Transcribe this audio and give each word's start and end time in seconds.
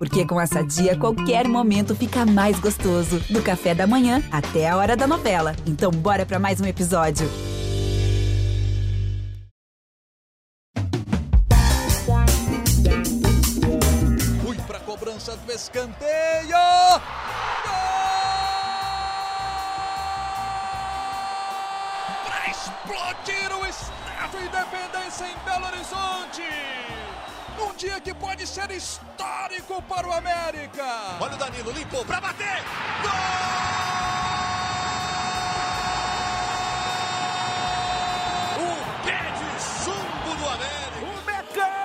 Porque 0.00 0.24
com 0.24 0.40
essa 0.40 0.64
dia, 0.64 0.96
qualquer 0.96 1.46
momento 1.46 1.94
fica 1.94 2.24
mais 2.24 2.58
gostoso. 2.58 3.20
Do 3.28 3.42
café 3.42 3.74
da 3.74 3.86
manhã 3.86 4.22
até 4.32 4.66
a 4.66 4.74
hora 4.74 4.96
da 4.96 5.06
novela. 5.06 5.54
Então, 5.66 5.90
bora 5.90 6.24
para 6.24 6.38
mais 6.38 6.58
um 6.58 6.64
episódio. 6.64 7.28
Fui 14.42 14.56
pra 14.66 14.80
cobrança 14.80 15.36
do 15.36 15.52
escanteio. 15.52 16.56
Para 22.24 22.48
explodir 22.48 23.52
o 23.52 23.66
Estádio 23.66 24.46
Independência 24.46 25.26
em 25.26 25.44
Belo 25.44 25.66
Horizonte. 25.66 26.99
Dia 27.80 27.98
que 27.98 28.12
pode 28.12 28.46
ser 28.46 28.70
histórico 28.72 29.80
para 29.88 30.06
o 30.06 30.12
América. 30.12 30.84
Olha 31.18 31.34
o 31.34 31.38
Danilo, 31.38 31.70
limpou 31.70 32.04
para 32.04 32.20
bater. 32.20 32.62
Gol! 33.00 33.10
O 38.60 38.76
pé 39.02 39.32
de 39.32 39.48
chumbo 39.62 40.36
do 40.36 40.46
América. 40.46 41.06
O 41.06 41.16
Mecão! 41.24 41.78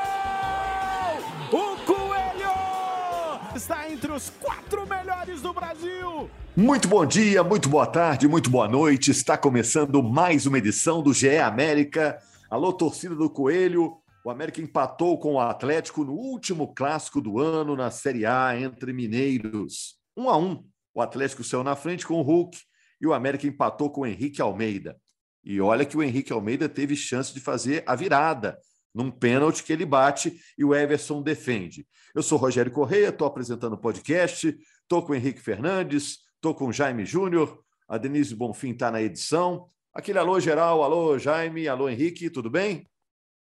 O 1.53 1.77
Coelho! 1.85 3.55
Está 3.55 3.89
entre 3.89 4.11
os 4.11 4.33
quatro 4.41 4.85
melhores 4.85 5.41
do 5.41 5.53
Brasil. 5.53 6.29
Muito 6.57 6.89
bom 6.89 7.05
dia, 7.05 7.41
muito 7.41 7.69
boa 7.69 7.87
tarde, 7.87 8.27
muito 8.27 8.49
boa 8.49 8.67
noite. 8.67 9.11
Está 9.11 9.37
começando 9.37 10.03
mais 10.03 10.45
uma 10.45 10.57
edição 10.57 11.01
do 11.01 11.13
GE 11.13 11.37
América. 11.37 12.19
Alô, 12.49 12.73
torcida 12.73 13.15
do 13.15 13.29
Coelho. 13.29 14.01
O 14.25 14.31
América 14.31 14.59
empatou 14.59 15.19
com 15.19 15.35
o 15.35 15.39
Atlético 15.39 16.03
no 16.03 16.13
último 16.13 16.73
clássico 16.73 17.21
do 17.21 17.39
ano 17.39 17.75
na 17.75 17.91
Série 17.91 18.25
A 18.25 18.59
entre 18.59 18.91
mineiros. 18.91 19.99
Um 20.17 20.31
a 20.31 20.35
um. 20.35 20.67
O 20.95 20.99
Atlético 20.99 21.43
saiu 21.43 21.63
na 21.63 21.75
frente 21.75 22.07
com 22.07 22.15
o 22.15 22.23
Hulk 22.23 22.57
e 22.99 23.05
o 23.05 23.13
América 23.13 23.45
empatou 23.45 23.91
com 23.91 24.01
o 24.01 24.05
Henrique 24.07 24.41
Almeida. 24.41 24.97
E 25.43 25.61
olha 25.61 25.85
que 25.85 25.95
o 25.95 26.01
Henrique 26.01 26.33
Almeida 26.33 26.67
teve 26.67 26.95
chance 26.95 27.31
de 27.35 27.39
fazer 27.39 27.83
a 27.85 27.93
virada 27.93 28.57
num 28.95 29.11
pênalti 29.11 29.63
que 29.63 29.71
ele 29.71 29.85
bate 29.85 30.35
e 30.57 30.65
o 30.65 30.73
Everson 30.73 31.21
defende. 31.21 31.85
Eu 32.15 32.23
sou 32.23 32.39
Rogério 32.39 32.71
Correia, 32.71 33.09
estou 33.09 33.27
apresentando 33.27 33.73
o 33.73 33.77
podcast, 33.77 34.57
estou 34.81 35.03
com 35.03 35.11
o 35.11 35.15
Henrique 35.15 35.39
Fernandes, 35.39 36.21
estou 36.33 36.55
com 36.55 36.65
o 36.65 36.73
Jaime 36.73 37.05
Júnior, 37.05 37.59
a 37.87 37.99
Denise 37.99 38.33
Bonfim 38.33 38.71
está 38.71 38.89
na 38.89 39.03
edição. 39.03 39.69
Aquele 39.93 40.17
alô 40.17 40.39
geral, 40.39 40.81
alô 40.81 41.15
Jaime, 41.19 41.67
alô 41.67 41.87
Henrique, 41.87 42.27
tudo 42.31 42.49
bem? 42.49 42.87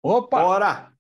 Opa! 0.07 0.39
Bora! 0.43 0.93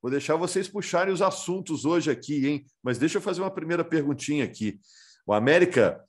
Vou 0.00 0.12
deixar 0.12 0.36
vocês 0.36 0.68
puxarem 0.68 1.12
os 1.12 1.20
assuntos 1.20 1.84
hoje 1.84 2.08
aqui, 2.08 2.46
hein? 2.46 2.64
Mas 2.80 2.96
deixa 2.96 3.18
eu 3.18 3.20
fazer 3.20 3.40
uma 3.40 3.50
primeira 3.50 3.84
perguntinha 3.84 4.44
aqui. 4.44 4.78
O 5.26 5.32
América, 5.32 6.00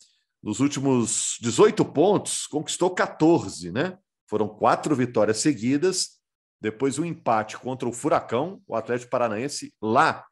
nos 0.43 0.59
últimos 0.59 1.39
18 1.41 1.83
pontos, 1.85 2.45
conquistou 2.45 2.91
14, 2.91 3.71
né? 3.71 3.97
Foram 4.27 4.47
quatro 4.47 4.95
vitórias 4.95 5.39
seguidas, 5.39 6.19
depois 6.61 6.99
um 6.99 7.03
empate 7.03 7.57
contra 7.57 7.89
o 7.89 7.91
Furacão, 7.91 8.61
o 8.67 8.75
Atlético 8.75 9.09
Paranaense, 9.09 9.73
lá 9.81 10.23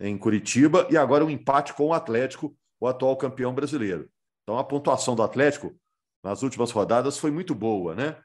em 0.00 0.18
Curitiba, 0.18 0.88
e 0.90 0.96
agora 0.96 1.24
um 1.24 1.30
empate 1.30 1.72
com 1.72 1.86
o 1.86 1.92
Atlético, 1.92 2.52
o 2.80 2.88
atual 2.88 3.16
campeão 3.16 3.54
brasileiro. 3.54 4.10
Então 4.42 4.58
a 4.58 4.64
pontuação 4.64 5.14
do 5.14 5.22
Atlético 5.22 5.72
nas 6.20 6.42
últimas 6.42 6.72
rodadas 6.72 7.16
foi 7.16 7.30
muito 7.30 7.54
boa, 7.54 7.94
né? 7.94 8.20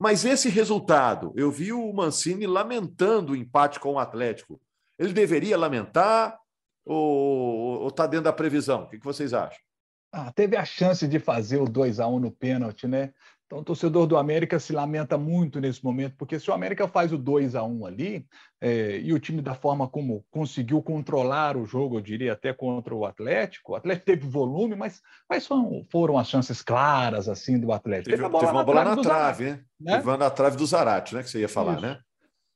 Mas 0.00 0.24
esse 0.24 0.48
resultado, 0.48 1.30
eu 1.36 1.50
vi 1.50 1.74
o 1.74 1.92
Mancini 1.92 2.46
lamentando 2.46 3.34
o 3.34 3.36
empate 3.36 3.78
com 3.78 3.92
o 3.92 3.98
Atlético. 3.98 4.58
Ele 4.98 5.12
deveria 5.12 5.58
lamentar 5.58 6.38
ou 6.86 7.86
está 7.88 8.06
dentro 8.06 8.24
da 8.24 8.32
previsão? 8.32 8.84
O 8.84 8.88
que, 8.88 8.98
que 8.98 9.04
vocês 9.04 9.34
acham? 9.34 9.60
Ah, 10.10 10.32
teve 10.32 10.56
a 10.56 10.64
chance 10.64 11.06
de 11.06 11.18
fazer 11.18 11.58
o 11.58 11.66
2 11.66 12.00
a 12.00 12.06
1 12.08 12.18
no 12.18 12.32
pênalti, 12.32 12.88
né? 12.88 13.12
Então, 13.50 13.58
o 13.58 13.64
torcedor 13.64 14.06
do 14.06 14.16
América 14.16 14.60
se 14.60 14.72
lamenta 14.72 15.18
muito 15.18 15.60
nesse 15.60 15.84
momento, 15.84 16.14
porque 16.16 16.38
se 16.38 16.48
o 16.48 16.54
América 16.54 16.86
faz 16.86 17.12
o 17.12 17.18
2 17.18 17.56
a 17.56 17.64
1 17.64 17.84
ali, 17.84 18.24
é, 18.60 19.00
e 19.00 19.12
o 19.12 19.18
time 19.18 19.42
da 19.42 19.56
forma 19.56 19.88
como 19.88 20.24
conseguiu 20.30 20.80
controlar 20.80 21.56
o 21.56 21.66
jogo, 21.66 21.96
eu 21.96 22.00
diria 22.00 22.34
até 22.34 22.52
contra 22.52 22.94
o 22.94 23.04
Atlético, 23.04 23.72
o 23.72 23.74
Atlético 23.74 24.06
teve 24.06 24.28
volume, 24.28 24.76
mas 24.76 25.02
quais 25.26 25.48
foram, 25.48 25.84
foram 25.90 26.16
as 26.16 26.28
chances 26.28 26.62
claras 26.62 27.28
assim 27.28 27.58
do 27.58 27.72
Atlético? 27.72 28.10
Teve, 28.10 28.22
teve, 28.22 28.38
teve 28.38 28.52
uma 28.52 28.62
bola 28.62 28.84
na 28.84 28.96
trave, 28.96 29.44
né? 29.46 29.60
né? 29.80 29.96
Teve 29.96 30.08
uma 30.08 30.16
na 30.16 30.30
trave 30.30 30.56
do 30.56 30.64
Zarate, 30.64 31.16
né? 31.16 31.24
Que 31.24 31.28
você 31.28 31.40
ia 31.40 31.48
falar, 31.48 31.72
Isso. 31.72 31.82
né? 31.82 31.98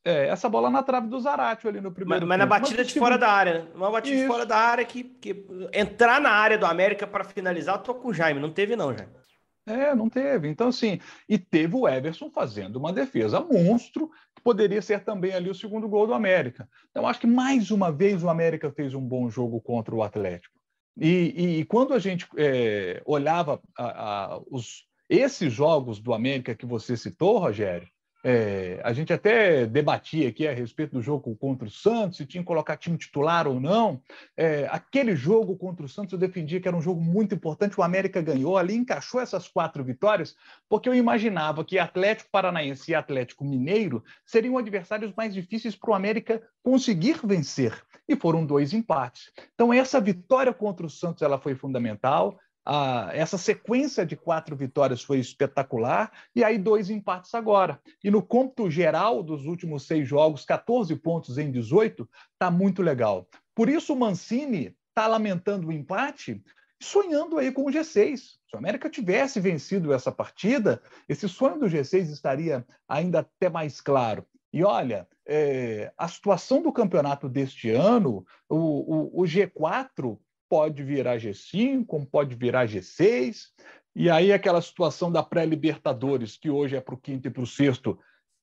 É, 0.05 0.29
essa 0.29 0.49
bola 0.49 0.71
na 0.71 0.85
trave 0.85 1.09
do 1.09 1.19
Zarate 1.19 1.67
ali 1.67 1.81
no 1.81 1.91
primeiro. 1.91 2.25
Mas, 2.25 2.29
mas 2.29 2.39
na 2.39 2.47
batida 2.47 2.83
mas, 2.83 2.93
de 2.93 3.01
fora 3.01 3.19
da 3.19 3.33
área, 3.33 3.55
né? 3.55 3.67
Uma 3.75 3.91
batida 3.91 4.15
Isso. 4.15 4.27
de 4.27 4.31
fora 4.31 4.47
da 4.47 4.59
área 4.59 4.85
que, 4.85 5.03
que 5.03 5.45
entrar 5.73 6.21
na 6.21 6.31
área 6.31 6.57
do 6.57 6.67
América 6.67 7.05
para 7.05 7.25
finalizar, 7.25 7.75
eu 7.75 7.83
tô 7.83 7.95
com 7.97 8.11
o 8.11 8.15
Jaime. 8.15 8.39
Não 8.39 8.53
teve, 8.53 8.77
não, 8.77 8.97
Jaime. 8.97 9.24
É, 9.67 9.95
não 9.95 10.11
teve. 10.11 10.49
Então, 10.49 10.69
assim, 10.69 11.01
e 11.29 11.39
teve 11.39 11.75
o 11.75 11.89
Everson 11.89 12.31
fazendo 12.31 12.77
uma 12.77 12.93
defesa 12.93 13.41
monstro, 13.41 14.11
que 14.35 14.43
poderia 14.43 14.83
ser 14.83 15.05
também 15.05 15.33
ali 15.33 15.49
o 15.49 15.55
segundo 15.55 15.89
gol 15.89 16.07
do 16.07 16.15
América. 16.15 16.69
Então, 16.91 17.07
acho 17.07 17.21
que 17.21 17.27
mais 17.27 17.71
uma 17.71 17.91
vez 17.91 18.23
o 18.23 18.29
América 18.29 18.71
fez 18.71 18.95
um 18.95 19.01
bom 19.01 19.31
jogo 19.31 19.61
contra 19.61 19.95
o 19.95 20.03
Atlético. 20.03 20.55
E, 20.97 21.35
e, 21.37 21.61
e 21.61 21.65
quando 21.65 21.95
a 21.95 21.99
gente 21.99 22.29
é, 22.37 23.03
olhava 23.07 23.61
a, 23.77 24.35
a, 24.35 24.41
os, 24.51 24.87
esses 25.09 25.53
jogos 25.53 25.99
do 25.99 26.13
América 26.13 26.55
que 26.55 26.67
você 26.67 26.97
citou, 26.97 27.39
Rogério, 27.39 27.89
é, 28.27 28.81
a 28.83 28.95
gente 28.95 29.13
até 29.13 29.67
debatia 29.67 30.31
aqui 30.31 30.49
a 30.49 30.55
respeito 30.55 30.93
do 30.93 31.03
jogo 31.03 31.37
contra 31.37 31.69
o 31.69 31.71
Santos, 31.71 32.17
se 32.17 32.25
tinha 32.25 32.43
que 32.43 32.47
colocar 32.47 32.79
time 32.79 32.97
titular 32.97 33.47
ou 33.47 33.61
não. 33.61 34.01
É, 34.35 34.67
aquele 34.71 35.15
jogo 35.15 35.55
contra 35.59 35.85
o 35.85 35.89
Santos 35.89 36.15
eu 36.15 36.19
defendia 36.19 36.59
que 36.59 36.67
era 36.67 36.77
um 36.77 36.81
jogo 36.81 37.03
muito 37.03 37.35
importante, 37.35 37.79
o 37.79 37.83
América 37.83 38.23
ganhou 38.23 38.57
ali, 38.57 38.75
encaixou 38.75 39.21
essas 39.21 39.47
quatro 39.47 39.85
vitórias, 39.85 40.35
porque 40.71 40.89
eu 40.89 40.95
imaginava 40.95 41.63
que 41.63 41.79
Atlético 41.79 42.31
Paranaense 42.31 42.91
e 42.91 42.95
Atlético 42.95 43.45
Mineiro 43.45 44.03
seriam 44.25 44.57
adversários 44.57 45.13
mais 45.15 45.35
difíceis 45.35 45.77
para 45.77 45.91
o 45.91 45.95
América 45.95 46.43
conseguir 46.63 47.21
vencer. 47.23 47.79
E 48.07 48.15
foram 48.17 48.45
dois 48.45 48.75
empates. 48.75 49.33
Então, 49.55 49.73
essa 49.73 49.99
vitória 49.99 50.53
contra 50.53 50.85
o 50.85 50.91
Santos 50.91 51.23
ela 51.23 51.39
foi 51.39 51.55
fundamental 51.55 52.39
ah, 52.65 53.11
essa 53.13 53.37
sequência 53.37 54.07
de 54.07 54.17
quatro 54.17 54.57
vitórias 54.57 55.03
foi 55.03 55.19
espetacular, 55.19 56.11
e 56.35 56.43
aí 56.43 56.57
dois 56.57 56.89
empates 56.89 57.35
agora. 57.35 57.81
E 58.03 58.11
no 58.11 58.23
cômputo 58.23 58.71
geral 58.71 59.23
dos 59.23 59.45
últimos 59.45 59.87
seis 59.87 60.09
jogos, 60.09 60.45
14 60.45 60.95
pontos 60.97 61.37
em 61.37 61.51
18, 61.51 62.09
está 62.33 62.51
muito 62.51 62.83
legal. 62.83 63.29
Por 63.55 63.69
isso 63.69 63.93
o 63.93 63.97
Mancini 63.97 64.75
está 64.89 65.07
lamentando 65.07 65.69
o 65.69 65.73
empate, 65.73 66.43
sonhando 66.81 67.39
aí 67.39 67.53
com 67.53 67.63
o 67.63 67.71
G6. 67.71 68.17
Se 68.17 68.55
o 68.55 68.59
América 68.59 68.89
tivesse 68.89 69.41
vencido 69.41 69.93
essa 69.93 70.11
partida, 70.11 70.81
esse 71.09 71.29
sonho 71.29 71.59
do 71.59 71.67
G6 71.67 72.11
estaria 72.11 72.67
ainda 72.89 73.21
até 73.21 73.51
mais 73.51 73.81
claro. 73.81 74.25
E 74.53 74.63
olha, 74.63 75.09
é, 75.27 75.93
a 75.99 76.07
situação 76.07 76.63
do 76.63 76.73
campeonato 76.73 77.29
deste 77.29 77.71
ano, 77.71 78.25
o, 78.49 79.19
o, 79.19 79.23
o 79.23 79.25
G4 79.25 80.17
pode 80.49 80.83
virar 80.83 81.19
G5, 81.19 81.85
como 81.87 82.07
pode 82.07 82.35
virar 82.35 82.67
G6. 82.67 83.49
E 83.95 84.11
aí 84.11 84.33
aquela 84.33 84.61
situação 84.61 85.11
da 85.11 85.23
pré-libertadores, 85.23 86.37
que 86.37 86.51
hoje 86.51 86.77
é 86.77 86.81
para 86.81 86.95
o 86.95 86.99
quinto 86.99 87.29
e 87.29 87.31
para 87.31 87.43
o 87.43 87.47
sexto, 87.47 87.99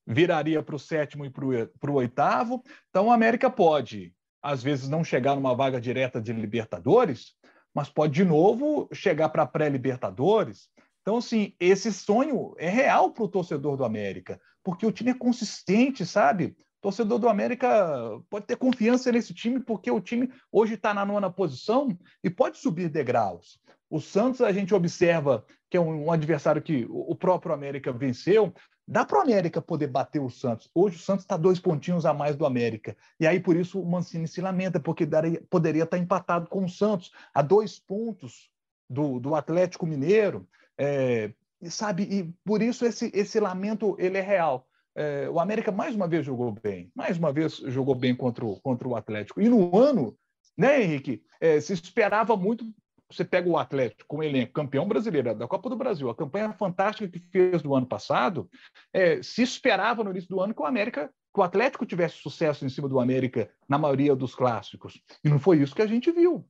viraria 0.06 0.62
para 0.62 0.74
o 0.74 0.78
sétimo 0.78 1.24
e 1.24 1.30
para 1.30 1.90
o 1.90 1.94
oitavo. 1.94 2.62
Então 2.90 3.10
a 3.10 3.14
América 3.14 3.50
pode, 3.50 4.14
às 4.42 4.62
vezes, 4.62 4.88
não 4.88 5.04
chegar 5.04 5.34
numa 5.34 5.54
vaga 5.54 5.80
direta 5.80 6.20
de 6.20 6.32
Libertadores, 6.32 7.34
mas 7.74 7.88
pode 7.88 8.14
de 8.14 8.24
novo 8.24 8.88
chegar 8.92 9.28
para 9.28 9.46
pré-libertadores. 9.46 10.68
Então, 11.00 11.16
assim, 11.16 11.54
esse 11.58 11.92
sonho 11.92 12.54
é 12.58 12.68
real 12.68 13.10
para 13.10 13.24
o 13.24 13.28
torcedor 13.28 13.76
do 13.76 13.84
América, 13.84 14.40
porque 14.62 14.86
o 14.86 14.92
time 14.92 15.10
é 15.10 15.14
consistente, 15.14 16.06
sabe? 16.06 16.56
Torcedor 16.82 17.20
do 17.20 17.28
América 17.28 18.20
pode 18.28 18.44
ter 18.44 18.56
confiança 18.56 19.10
nesse 19.12 19.32
time, 19.32 19.60
porque 19.60 19.90
o 19.90 20.00
time 20.00 20.30
hoje 20.50 20.74
está 20.74 20.92
na 20.92 21.06
nona 21.06 21.30
posição 21.30 21.96
e 22.22 22.28
pode 22.28 22.58
subir 22.58 22.90
degraus. 22.90 23.58
O 23.88 24.00
Santos, 24.00 24.40
a 24.40 24.52
gente 24.52 24.74
observa 24.74 25.46
que 25.70 25.76
é 25.76 25.80
um, 25.80 26.10
adversário 26.10 26.60
que 26.60 26.86
o 26.90 27.14
próprio 27.14 27.54
América 27.54 27.92
venceu. 27.92 28.52
Dá 28.86 29.04
para 29.04 29.20
o 29.20 29.22
América 29.22 29.62
poder 29.62 29.86
bater 29.86 30.20
o 30.20 30.28
Santos. 30.28 30.68
Hoje 30.74 30.96
o 30.96 30.98
Santos 30.98 31.24
está 31.24 31.36
dois 31.36 31.60
pontinhos 31.60 32.04
a 32.04 32.12
mais 32.12 32.34
do 32.34 32.44
América. 32.44 32.96
E 33.20 33.26
aí, 33.26 33.38
por 33.38 33.56
isso, 33.56 33.80
o 33.80 33.88
Mancini 33.88 34.26
se 34.26 34.40
lamenta, 34.40 34.80
porque 34.80 35.06
daria, 35.06 35.40
poderia 35.48 35.84
estar 35.84 35.96
tá 35.96 36.02
empatado 36.02 36.48
com 36.48 36.64
o 36.64 36.68
Santos, 36.68 37.12
a 37.32 37.42
dois 37.42 37.78
pontos 37.78 38.50
do, 38.90 39.20
do 39.20 39.36
Atlético 39.36 39.86
Mineiro. 39.86 40.48
É, 40.76 41.32
sabe, 41.70 42.02
e 42.02 42.34
por 42.44 42.60
isso 42.60 42.84
esse, 42.84 43.10
esse 43.14 43.38
lamento 43.38 43.94
ele 44.00 44.18
é 44.18 44.22
real 44.22 44.66
é, 44.94 45.28
o 45.28 45.40
América 45.40 45.72
mais 45.72 45.94
uma 45.94 46.06
vez 46.06 46.24
jogou 46.24 46.52
bem, 46.52 46.90
mais 46.94 47.18
uma 47.18 47.32
vez 47.32 47.56
jogou 47.56 47.94
bem 47.94 48.14
contra 48.14 48.44
o, 48.44 48.60
contra 48.60 48.86
o 48.86 48.96
Atlético. 48.96 49.40
E 49.40 49.48
no 49.48 49.76
ano, 49.76 50.16
né, 50.56 50.82
Henrique, 50.82 51.22
é, 51.40 51.60
se 51.60 51.72
esperava 51.72 52.36
muito. 52.36 52.64
Você 53.10 53.24
pega 53.24 53.48
o 53.48 53.58
Atlético 53.58 54.04
com 54.08 54.22
elenco, 54.22 54.54
campeão 54.54 54.88
brasileiro 54.88 55.34
da 55.34 55.46
Copa 55.46 55.68
do 55.68 55.76
Brasil, 55.76 56.08
a 56.08 56.14
campanha 56.14 56.52
fantástica 56.54 57.06
que 57.06 57.18
fez 57.18 57.60
do 57.60 57.74
ano 57.74 57.86
passado, 57.86 58.48
é, 58.90 59.22
se 59.22 59.42
esperava 59.42 60.02
no 60.02 60.10
início 60.10 60.30
do 60.30 60.40
ano 60.40 60.54
que 60.54 60.62
o 60.62 60.66
América 60.66 61.10
que 61.34 61.40
o 61.40 61.42
Atlético 61.42 61.86
tivesse 61.86 62.18
sucesso 62.18 62.64
em 62.64 62.68
cima 62.68 62.88
do 62.88 63.00
América 63.00 63.50
na 63.66 63.78
maioria 63.78 64.14
dos 64.14 64.34
clássicos. 64.34 65.00
E 65.24 65.30
não 65.30 65.38
foi 65.38 65.58
isso 65.62 65.74
que 65.74 65.80
a 65.80 65.86
gente 65.86 66.10
viu. 66.10 66.46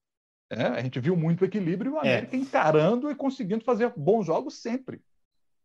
É, 0.51 0.67
a 0.67 0.83
gente 0.83 0.99
viu 1.01 1.17
muito 1.17 1.45
equilíbrio 1.45 1.93
e 1.93 1.95
o 1.95 1.97
é. 1.99 2.01
América 2.01 2.37
é. 2.37 2.39
encarando 2.41 3.11
e 3.11 3.15
conseguindo 3.15 3.65
fazer 3.65 3.93
bons 3.97 4.27
jogos 4.27 4.61
sempre. 4.61 5.01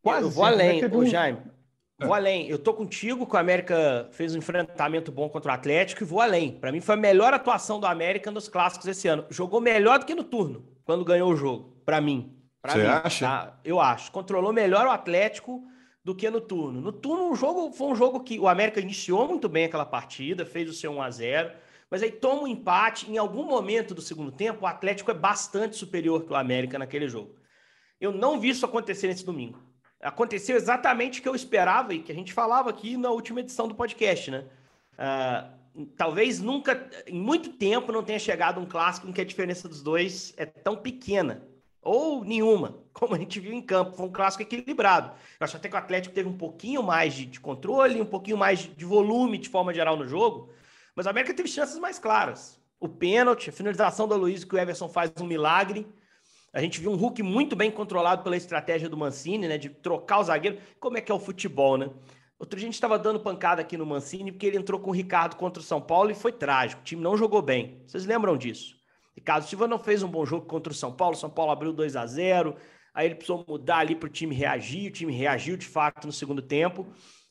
Quase 0.02 0.28
eu 0.28 0.30
vou 0.30 0.46
sempre, 0.46 0.58
né? 0.58 0.70
além, 0.70 0.82
né? 0.82 0.98
um... 0.98 1.06
Jaime. 1.06 1.56
Vou 2.00 2.14
além. 2.14 2.48
Eu 2.48 2.60
tô 2.60 2.76
contigo 2.76 3.26
que 3.26 3.36
o 3.36 3.40
América 3.40 4.08
fez 4.12 4.36
um 4.36 4.38
enfrentamento 4.38 5.12
bom 5.12 5.28
contra 5.30 5.52
o 5.52 5.56
Atlético 5.56 6.04
e 6.04 6.06
vou 6.06 6.22
além. 6.22 6.52
Para 6.52 6.72
mim 6.72 6.80
foi 6.80 6.94
a 6.94 6.98
melhor 6.98 7.34
atuação 7.34 7.80
do 7.80 7.88
América 7.88 8.30
nos 8.30 8.48
clássicos 8.48 8.88
esse 8.88 9.08
ano. 9.08 9.26
Jogou 9.32 9.60
melhor 9.60 9.98
do 9.98 10.06
que 10.06 10.14
no 10.14 10.24
turno, 10.24 10.64
quando 10.86 11.04
ganhou 11.04 11.32
o 11.32 11.36
jogo. 11.36 11.76
Para 11.84 12.00
mim. 12.00 12.36
Você 12.64 12.82
acha? 12.82 13.26
Tá? 13.26 13.60
Eu 13.64 13.80
acho. 13.80 14.12
Controlou 14.12 14.54
melhor 14.54 14.86
o 14.86 14.92
Atlético 14.92 15.64
do 16.04 16.14
que 16.14 16.30
no 16.30 16.40
turno. 16.40 16.82
No 16.82 16.92
turno, 16.92 17.32
o 17.32 17.36
jogo 17.36 17.72
foi 17.72 17.88
um 17.88 17.96
jogo 17.96 18.20
que 18.20 18.38
o 18.38 18.48
América 18.48 18.80
iniciou 18.80 19.28
muito 19.28 19.50
bem 19.50 19.66
aquela 19.66 19.86
partida, 19.86 20.46
fez 20.46 20.70
o 20.70 20.74
seu 20.74 20.92
1 20.92 21.02
a 21.02 21.10
0 21.10 21.52
mas 21.90 22.04
aí 22.04 22.12
toma 22.12 22.44
um 22.44 22.48
empate. 22.48 23.10
Em 23.10 23.18
algum 23.18 23.46
momento 23.46 23.96
do 23.96 24.02
segundo 24.02 24.30
tempo, 24.30 24.66
o 24.66 24.68
Atlético 24.68 25.10
é 25.10 25.14
bastante 25.14 25.78
superior 25.78 26.26
que 26.26 26.34
o 26.34 26.36
América 26.36 26.78
naquele 26.78 27.08
jogo. 27.08 27.36
Eu 28.00 28.12
não 28.12 28.40
vi 28.40 28.50
isso 28.50 28.66
acontecer 28.66 29.08
nesse 29.08 29.26
domingo 29.26 29.67
aconteceu 30.02 30.56
exatamente 30.56 31.20
o 31.20 31.24
que 31.24 31.30
eu 31.30 31.36
esperava 31.36 31.94
e 31.94 32.00
que 32.00 32.12
a 32.12 32.16
gente 32.16 32.34
falava 32.34 32.70
aqui 32.70 32.98
na 32.98 33.10
última 33.10 33.40
edição 33.40 33.68
do 33.68 33.76
podcast, 33.76 34.32
né? 34.32 34.46
Uh, 34.94 35.86
talvez 35.96 36.40
nunca, 36.40 36.90
em 37.06 37.20
muito 37.20 37.50
tempo, 37.54 37.92
não 37.92 38.04
tenha 38.04 38.20
chegado 38.20 38.60
um 38.60 38.66
clássico 38.66 39.08
em 39.08 39.12
que 39.12 39.22
a 39.22 39.26
diferença 39.26 39.68
dos 39.68 39.82
dois 39.82 40.34
é 40.38 40.46
tão 40.46 40.76
pequena, 40.76 41.44
ou 41.82 42.24
nenhuma, 42.24 42.80
como 42.94 43.16
a 43.16 43.18
gente 43.18 43.40
viu 43.40 43.54
em 43.54 43.62
campo. 43.62 43.96
Foi 43.96 44.06
um 44.06 44.12
clássico 44.12 44.44
equilibrado. 44.44 45.12
Eu 45.40 45.46
acho 45.46 45.58
até 45.58 45.70
que 45.70 45.76
o 45.76 45.80
Atlético 45.80 46.16
teve 46.16 46.28
um 46.28 46.38
pouquinho 46.38 46.84
mais 46.84 47.14
de, 47.14 47.26
de 47.26 47.40
controle, 47.40 48.02
um 48.02 48.06
pouquinho 48.06 48.38
mais 48.38 48.60
de, 48.60 48.86
volume 48.86 49.38
de 49.38 49.50
forma 49.50 49.74
geral 49.74 49.96
no 49.96 50.08
jogo, 50.08 50.52
mas 50.96 51.06
o 51.06 51.10
América 51.10 51.34
teve 51.34 51.50
chances 51.50 51.78
mais 51.78 52.00
claras. 52.00 52.60
O 52.80 52.88
pênalti, 52.88 53.50
a 53.50 53.54
finalização 53.54 54.08
do 54.08 54.16
Luiz, 54.16 54.44
que 54.44 54.54
o 54.54 54.58
Everson 54.58 54.88
faz 54.88 55.12
um 55.20 55.26
milagre. 55.26 55.88
A 56.57 56.59
gente 56.59 56.81
viu 56.81 56.89
um 56.92 56.95
Hulk 56.95 57.21
muito 57.21 57.56
bem 57.56 57.69
controlado 57.69 58.24
pela 58.24 58.36
estratégia 58.36 58.89
do 58.89 58.98
Mancini, 58.98 59.48
né? 59.48 59.59
De 59.59 59.69
trocar 59.69 60.18
o 60.18 60.24
zagueiro. 60.24 60.57
Como 60.80 60.98
é 60.98 61.01
que 61.01 61.12
é 61.12 61.13
o 61.13 61.19
futebol, 61.19 61.77
né? 61.77 61.88
Outro 62.39 62.57
dia 62.57 62.65
a 62.65 62.69
gente 62.69 62.74
estava 62.74 62.98
dando 62.98 63.19
pancada 63.19 63.62
aqui 63.62 63.77
no 63.77 63.86
Mancini 63.86 64.31
porque 64.31 64.48
ele 64.48 64.57
entrou 64.57 64.80
com 64.80 64.89
o 64.89 64.94
Ricardo 64.94 65.36
contra 65.36 65.62
o 65.62 65.63
São 65.63 65.80
Paulo 65.80 66.09
e 66.09 66.15
foi 66.15 66.31
trágico. 66.31 66.81
O 66.81 66.83
time 66.83 67.00
não 67.00 67.15
jogou 67.15 67.44
bem. 67.44 67.83
Vocês 67.86 68.07
lembram 68.07 68.36
disso? 68.36 68.75
Ricardo 69.15 69.44
Silva 69.44 69.68
não 69.68 69.77
fez 69.77 70.01
um 70.01 70.07
bom 70.07 70.25
jogo 70.25 70.48
contra 70.48 70.74
o 70.74 70.75
São 70.75 70.92
Paulo. 70.92 71.15
São 71.15 71.30
Paulo 71.30 71.51
abriu 71.51 71.71
2 71.71 71.95
a 71.95 72.07
0 72.07 72.56
Aí 72.92 73.06
ele 73.06 73.13
precisou 73.13 73.45
mudar 73.48 73.77
ali 73.77 73.95
para 73.95 74.07
o 74.07 74.12
time 74.12 74.33
reagir. 74.33 74.89
O 74.89 74.94
time 74.94 75.13
reagiu 75.13 75.57
de 75.57 75.68
fato 75.68 76.07
no 76.07 76.12
segundo 76.12 76.42
tempo. 76.42 76.88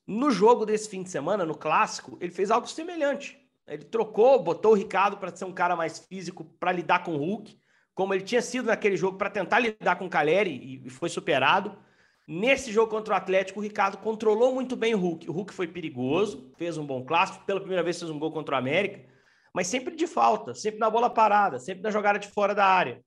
No 0.07 0.31
jogo 0.31 0.65
desse 0.65 0.89
fim 0.89 1.03
de 1.03 1.11
semana, 1.11 1.45
no 1.45 1.57
clássico, 1.57 2.17
ele 2.21 2.31
fez 2.31 2.49
algo 2.49 2.69
semelhante. 2.69 3.37
Ele 3.67 3.83
trocou, 3.83 4.41
botou 4.41 4.71
o 4.71 4.77
Ricardo 4.77 5.17
para 5.17 5.35
ser 5.35 5.47
um 5.47 5.53
cara 5.53 5.75
mais 5.75 5.99
físico 5.99 6.45
para 6.61 6.71
lidar 6.71 7.03
com 7.03 7.17
o 7.17 7.19
Hulk 7.19 7.66
como 7.97 8.13
ele 8.13 8.23
tinha 8.23 8.43
sido 8.43 8.67
naquele 8.67 8.95
jogo 8.95 9.17
para 9.17 9.31
tentar 9.31 9.59
lidar 9.59 9.97
com 9.97 10.05
o 10.05 10.11
Caleri 10.11 10.83
e 10.85 10.91
foi 10.91 11.09
superado. 11.09 11.75
Nesse 12.29 12.71
jogo 12.71 12.91
contra 12.91 13.15
o 13.15 13.17
Atlético, 13.17 13.59
o 13.59 13.63
Ricardo 13.63 13.97
controlou 13.97 14.55
muito 14.55 14.77
bem 14.77 14.95
o 14.95 14.99
Hulk. 14.99 15.31
O 15.31 15.33
Hulk 15.33 15.55
foi 15.55 15.67
perigoso, 15.67 16.53
fez 16.59 16.77
um 16.77 16.85
bom 16.85 17.07
clássico, 17.07 17.47
pela 17.47 17.59
primeira 17.59 17.83
vez 17.83 17.99
fez 17.99 18.11
um 18.11 18.19
gol 18.19 18.31
contra 18.31 18.55
o 18.55 18.59
América, 18.59 19.03
mas 19.55 19.67
sempre 19.67 19.97
de 19.97 20.07
falta, 20.07 20.55
sempre 20.55 20.79
na 20.79 20.91
bola 20.91 21.09
parada, 21.09 21.59
sempre 21.59 21.83
na 21.83 21.91
jogada 21.91 22.19
de 22.19 22.29
fora 22.29 22.55
da 22.55 22.67
área. 22.67 23.01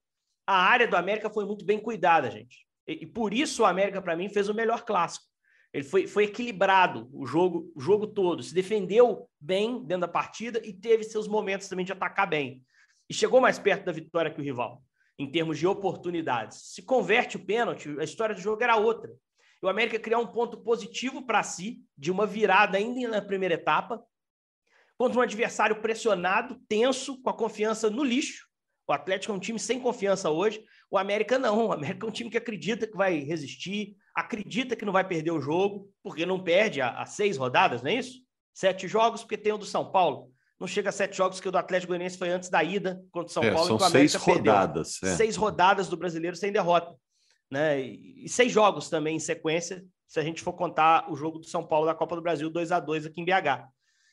A 0.44 0.56
área 0.56 0.88
do 0.88 0.96
América 0.96 1.30
foi 1.30 1.46
muito 1.46 1.64
bem 1.64 1.78
cuidada, 1.78 2.28
gente. 2.28 2.66
E, 2.84 3.04
e 3.04 3.06
por 3.06 3.32
isso 3.32 3.62
o 3.62 3.66
América, 3.66 4.02
para 4.02 4.16
mim, 4.16 4.28
fez 4.28 4.48
o 4.48 4.54
melhor 4.54 4.84
clássico. 4.84 5.24
Ele 5.72 5.84
foi, 5.84 6.08
foi 6.08 6.24
equilibrado 6.24 7.08
o 7.12 7.24
jogo, 7.24 7.70
o 7.76 7.80
jogo 7.80 8.08
todo, 8.08 8.42
se 8.42 8.52
defendeu 8.52 9.28
bem 9.38 9.84
dentro 9.84 10.00
da 10.00 10.08
partida 10.08 10.60
e 10.64 10.72
teve 10.72 11.04
seus 11.04 11.28
momentos 11.28 11.68
também 11.68 11.84
de 11.84 11.92
atacar 11.92 12.28
bem 12.28 12.64
e 13.10 13.14
chegou 13.14 13.40
mais 13.40 13.58
perto 13.58 13.84
da 13.84 13.90
vitória 13.90 14.30
que 14.30 14.40
o 14.40 14.44
rival, 14.44 14.80
em 15.18 15.28
termos 15.28 15.58
de 15.58 15.66
oportunidades. 15.66 16.72
Se 16.72 16.80
converte 16.80 17.36
o 17.36 17.44
pênalti, 17.44 17.88
a 17.98 18.04
história 18.04 18.36
do 18.36 18.40
jogo 18.40 18.62
era 18.62 18.76
outra. 18.76 19.12
O 19.60 19.68
América 19.68 19.98
criou 19.98 20.22
um 20.22 20.28
ponto 20.28 20.62
positivo 20.62 21.26
para 21.26 21.42
si, 21.42 21.80
de 21.98 22.12
uma 22.12 22.24
virada 22.24 22.78
ainda 22.78 23.08
na 23.08 23.20
primeira 23.20 23.56
etapa, 23.56 24.00
contra 24.96 25.18
um 25.18 25.22
adversário 25.22 25.82
pressionado, 25.82 26.60
tenso, 26.68 27.20
com 27.20 27.28
a 27.28 27.36
confiança 27.36 27.90
no 27.90 28.04
lixo. 28.04 28.46
O 28.86 28.92
Atlético 28.92 29.32
é 29.32 29.36
um 29.36 29.40
time 29.40 29.58
sem 29.58 29.80
confiança 29.80 30.30
hoje. 30.30 30.64
O 30.88 30.96
América 30.96 31.36
não. 31.36 31.66
O 31.66 31.72
América 31.72 32.06
é 32.06 32.08
um 32.08 32.12
time 32.12 32.30
que 32.30 32.38
acredita 32.38 32.86
que 32.86 32.96
vai 32.96 33.18
resistir, 33.18 33.96
acredita 34.14 34.76
que 34.76 34.84
não 34.84 34.92
vai 34.92 35.06
perder 35.06 35.32
o 35.32 35.40
jogo, 35.40 35.92
porque 36.02 36.24
não 36.24 36.42
perde 36.42 36.80
há, 36.80 37.04
seis 37.06 37.36
rodadas, 37.36 37.82
não 37.82 37.90
é 37.90 37.94
isso? 37.94 38.20
Sete 38.54 38.86
jogos, 38.86 39.22
porque 39.22 39.36
tem 39.36 39.52
o 39.52 39.58
do 39.58 39.66
São 39.66 39.90
Paulo 39.90 40.32
não 40.60 40.66
chega 40.66 40.90
a 40.90 40.92
sete 40.92 41.16
jogos, 41.16 41.40
que 41.40 41.48
o 41.48 41.50
do 41.50 41.56
Atlético 41.56 41.88
Goianiense 41.88 42.18
foi 42.18 42.28
antes 42.28 42.50
da 42.50 42.62
ida 42.62 43.02
contra 43.10 43.30
o 43.30 43.32
São 43.32 43.42
é, 43.42 43.50
Paulo. 43.50 43.78
São 43.78 43.90
seis 43.90 44.14
rodadas. 44.14 45.02
É. 45.02 45.16
Seis 45.16 45.34
rodadas 45.34 45.88
do 45.88 45.96
brasileiro 45.96 46.36
sem 46.36 46.52
derrota. 46.52 46.94
Né? 47.50 47.80
E, 47.80 48.26
e, 48.26 48.28
seis 48.28 48.52
jogos 48.52 48.90
também 48.90 49.16
em 49.16 49.20
sequência, 49.20 49.82
se 50.06 50.20
a 50.20 50.22
gente 50.22 50.42
for 50.42 50.52
contar 50.52 51.10
o 51.10 51.16
jogo 51.16 51.38
do 51.38 51.46
São 51.46 51.66
Paulo 51.66 51.86
da 51.86 51.94
Copa 51.94 52.14
do 52.14 52.22
Brasil 52.22 52.50
2 52.50 52.72
a 52.72 52.78
2 52.78 53.06
aqui 53.06 53.22
em 53.22 53.24
BH. 53.24 53.66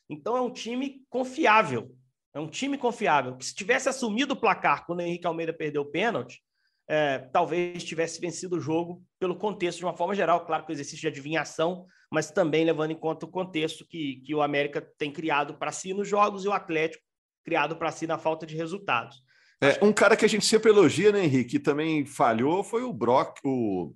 Então 0.08 0.36
é 0.38 0.40
um 0.40 0.50
time 0.50 1.02
confiável. 1.10 1.94
É 2.32 2.40
um 2.40 2.48
time 2.48 2.78
confiável. 2.78 3.36
Que 3.36 3.44
se 3.44 3.54
tivesse 3.54 3.90
assumido 3.90 4.32
o 4.32 4.40
placar 4.40 4.86
quando 4.86 5.00
o 5.00 5.02
Henrique 5.02 5.26
Almeida 5.26 5.52
perdeu 5.52 5.82
o 5.82 5.90
pênalti, 5.90 6.42
é, 6.88 7.18
talvez 7.18 7.84
tivesse 7.84 8.18
vencido 8.18 8.56
o 8.56 8.60
jogo 8.60 9.04
pelo 9.20 9.36
contexto 9.36 9.78
de 9.80 9.84
uma 9.84 9.94
forma 9.94 10.14
geral. 10.14 10.46
Claro 10.46 10.64
que 10.64 10.72
o 10.72 10.74
exercício 10.74 11.02
de 11.02 11.08
adivinhação 11.08 11.86
mas 12.10 12.30
também 12.30 12.64
levando 12.64 12.90
em 12.90 12.98
conta 12.98 13.26
o 13.26 13.30
contexto 13.30 13.86
que, 13.86 14.22
que 14.24 14.34
o 14.34 14.42
América 14.42 14.80
tem 14.96 15.12
criado 15.12 15.54
para 15.54 15.72
si 15.72 15.92
nos 15.92 16.08
jogos 16.08 16.44
e 16.44 16.48
o 16.48 16.52
Atlético 16.52 17.04
criado 17.44 17.76
para 17.76 17.90
si 17.90 18.06
na 18.06 18.18
falta 18.18 18.46
de 18.46 18.56
resultados. 18.56 19.22
É, 19.60 19.82
um 19.82 19.92
cara 19.92 20.16
que 20.16 20.24
a 20.24 20.28
gente 20.28 20.46
sempre 20.46 20.70
elogia, 20.70 21.10
né, 21.10 21.24
Henrique, 21.24 21.52
que 21.52 21.58
também 21.58 22.06
falhou 22.06 22.62
foi 22.62 22.82
o 22.82 22.92
Brock, 22.92 23.38
o, 23.44 23.94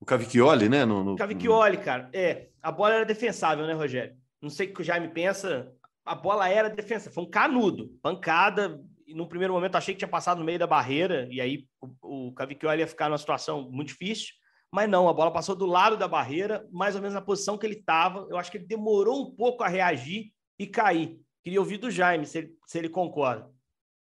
o 0.00 0.06
Cavicchioli, 0.06 0.68
né? 0.68 0.84
No, 0.84 1.04
no... 1.04 1.16
Cavicchioli, 1.16 1.76
cara. 1.78 2.08
É, 2.12 2.48
a 2.62 2.72
bola 2.72 2.94
era 2.94 3.04
defensável, 3.04 3.66
né, 3.66 3.74
Rogério? 3.74 4.16
Não 4.40 4.48
sei 4.48 4.68
o 4.68 4.72
que 4.72 4.80
o 4.80 4.84
Jaime 4.84 5.08
pensa, 5.08 5.70
a 6.04 6.14
bola 6.14 6.48
era 6.48 6.70
defensável, 6.70 7.12
foi 7.12 7.24
um 7.24 7.30
canudo, 7.30 7.88
pancada. 8.02 8.80
E 9.06 9.14
no 9.14 9.28
primeiro 9.28 9.52
momento 9.52 9.76
achei 9.76 9.94
que 9.94 9.98
tinha 9.98 10.08
passado 10.08 10.38
no 10.38 10.44
meio 10.44 10.58
da 10.58 10.66
barreira, 10.66 11.28
e 11.30 11.40
aí 11.40 11.66
o, 11.80 12.28
o 12.28 12.32
Cavicchioli 12.32 12.80
ia 12.80 12.86
ficar 12.86 13.08
numa 13.08 13.18
situação 13.18 13.70
muito 13.70 13.88
difícil. 13.88 14.34
Mas 14.76 14.90
não, 14.90 15.08
a 15.08 15.12
bola 15.14 15.30
passou 15.30 15.56
do 15.56 15.64
lado 15.64 15.96
da 15.96 16.06
barreira, 16.06 16.68
mais 16.70 16.94
ou 16.94 17.00
menos 17.00 17.14
na 17.14 17.22
posição 17.22 17.56
que 17.56 17.64
ele 17.64 17.76
estava. 17.76 18.26
Eu 18.28 18.36
acho 18.36 18.50
que 18.50 18.58
ele 18.58 18.66
demorou 18.66 19.22
um 19.22 19.34
pouco 19.34 19.64
a 19.64 19.68
reagir 19.68 20.34
e 20.58 20.66
cair. 20.66 21.18
Queria 21.42 21.60
ouvir 21.60 21.78
do 21.78 21.90
Jaime, 21.90 22.26
se 22.26 22.36
ele, 22.36 22.50
se 22.66 22.76
ele 22.76 22.90
concorda. 22.90 23.50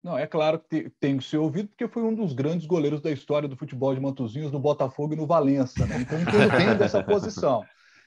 Não, 0.02 0.16
é 0.16 0.26
claro 0.26 0.58
que 0.58 0.88
tem 0.98 1.18
que 1.18 1.24
ser 1.24 1.36
ouvido, 1.36 1.68
porque 1.68 1.86
foi 1.86 2.02
um 2.02 2.14
dos 2.14 2.32
grandes 2.32 2.66
goleiros 2.66 3.02
da 3.02 3.10
história 3.10 3.46
do 3.46 3.58
futebol 3.58 3.94
de 3.94 4.00
Mantuzinhos 4.00 4.50
no 4.50 4.58
Botafogo 4.58 5.12
e 5.12 5.16
no 5.18 5.26
Valença. 5.26 5.84
Né? 5.84 6.00
Então, 6.00 6.18
entendo 6.18 6.78
dessa 6.80 7.04
posição. 7.04 7.62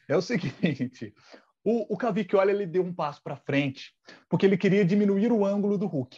É 0.10 0.17
o 0.17 0.22
seguinte: 0.22 1.13
o, 1.63 1.93
o 1.93 1.96
Cavicchioli 1.96 2.53
ele 2.53 2.65
deu 2.65 2.82
um 2.82 2.91
passo 2.91 3.22
para 3.22 3.36
frente, 3.36 3.93
porque 4.27 4.48
ele 4.48 4.58
queria 4.58 4.84
diminuir 4.84 5.32
o 5.32 5.46
ângulo 5.46 5.77
do 5.77 5.86
Hulk. 5.86 6.17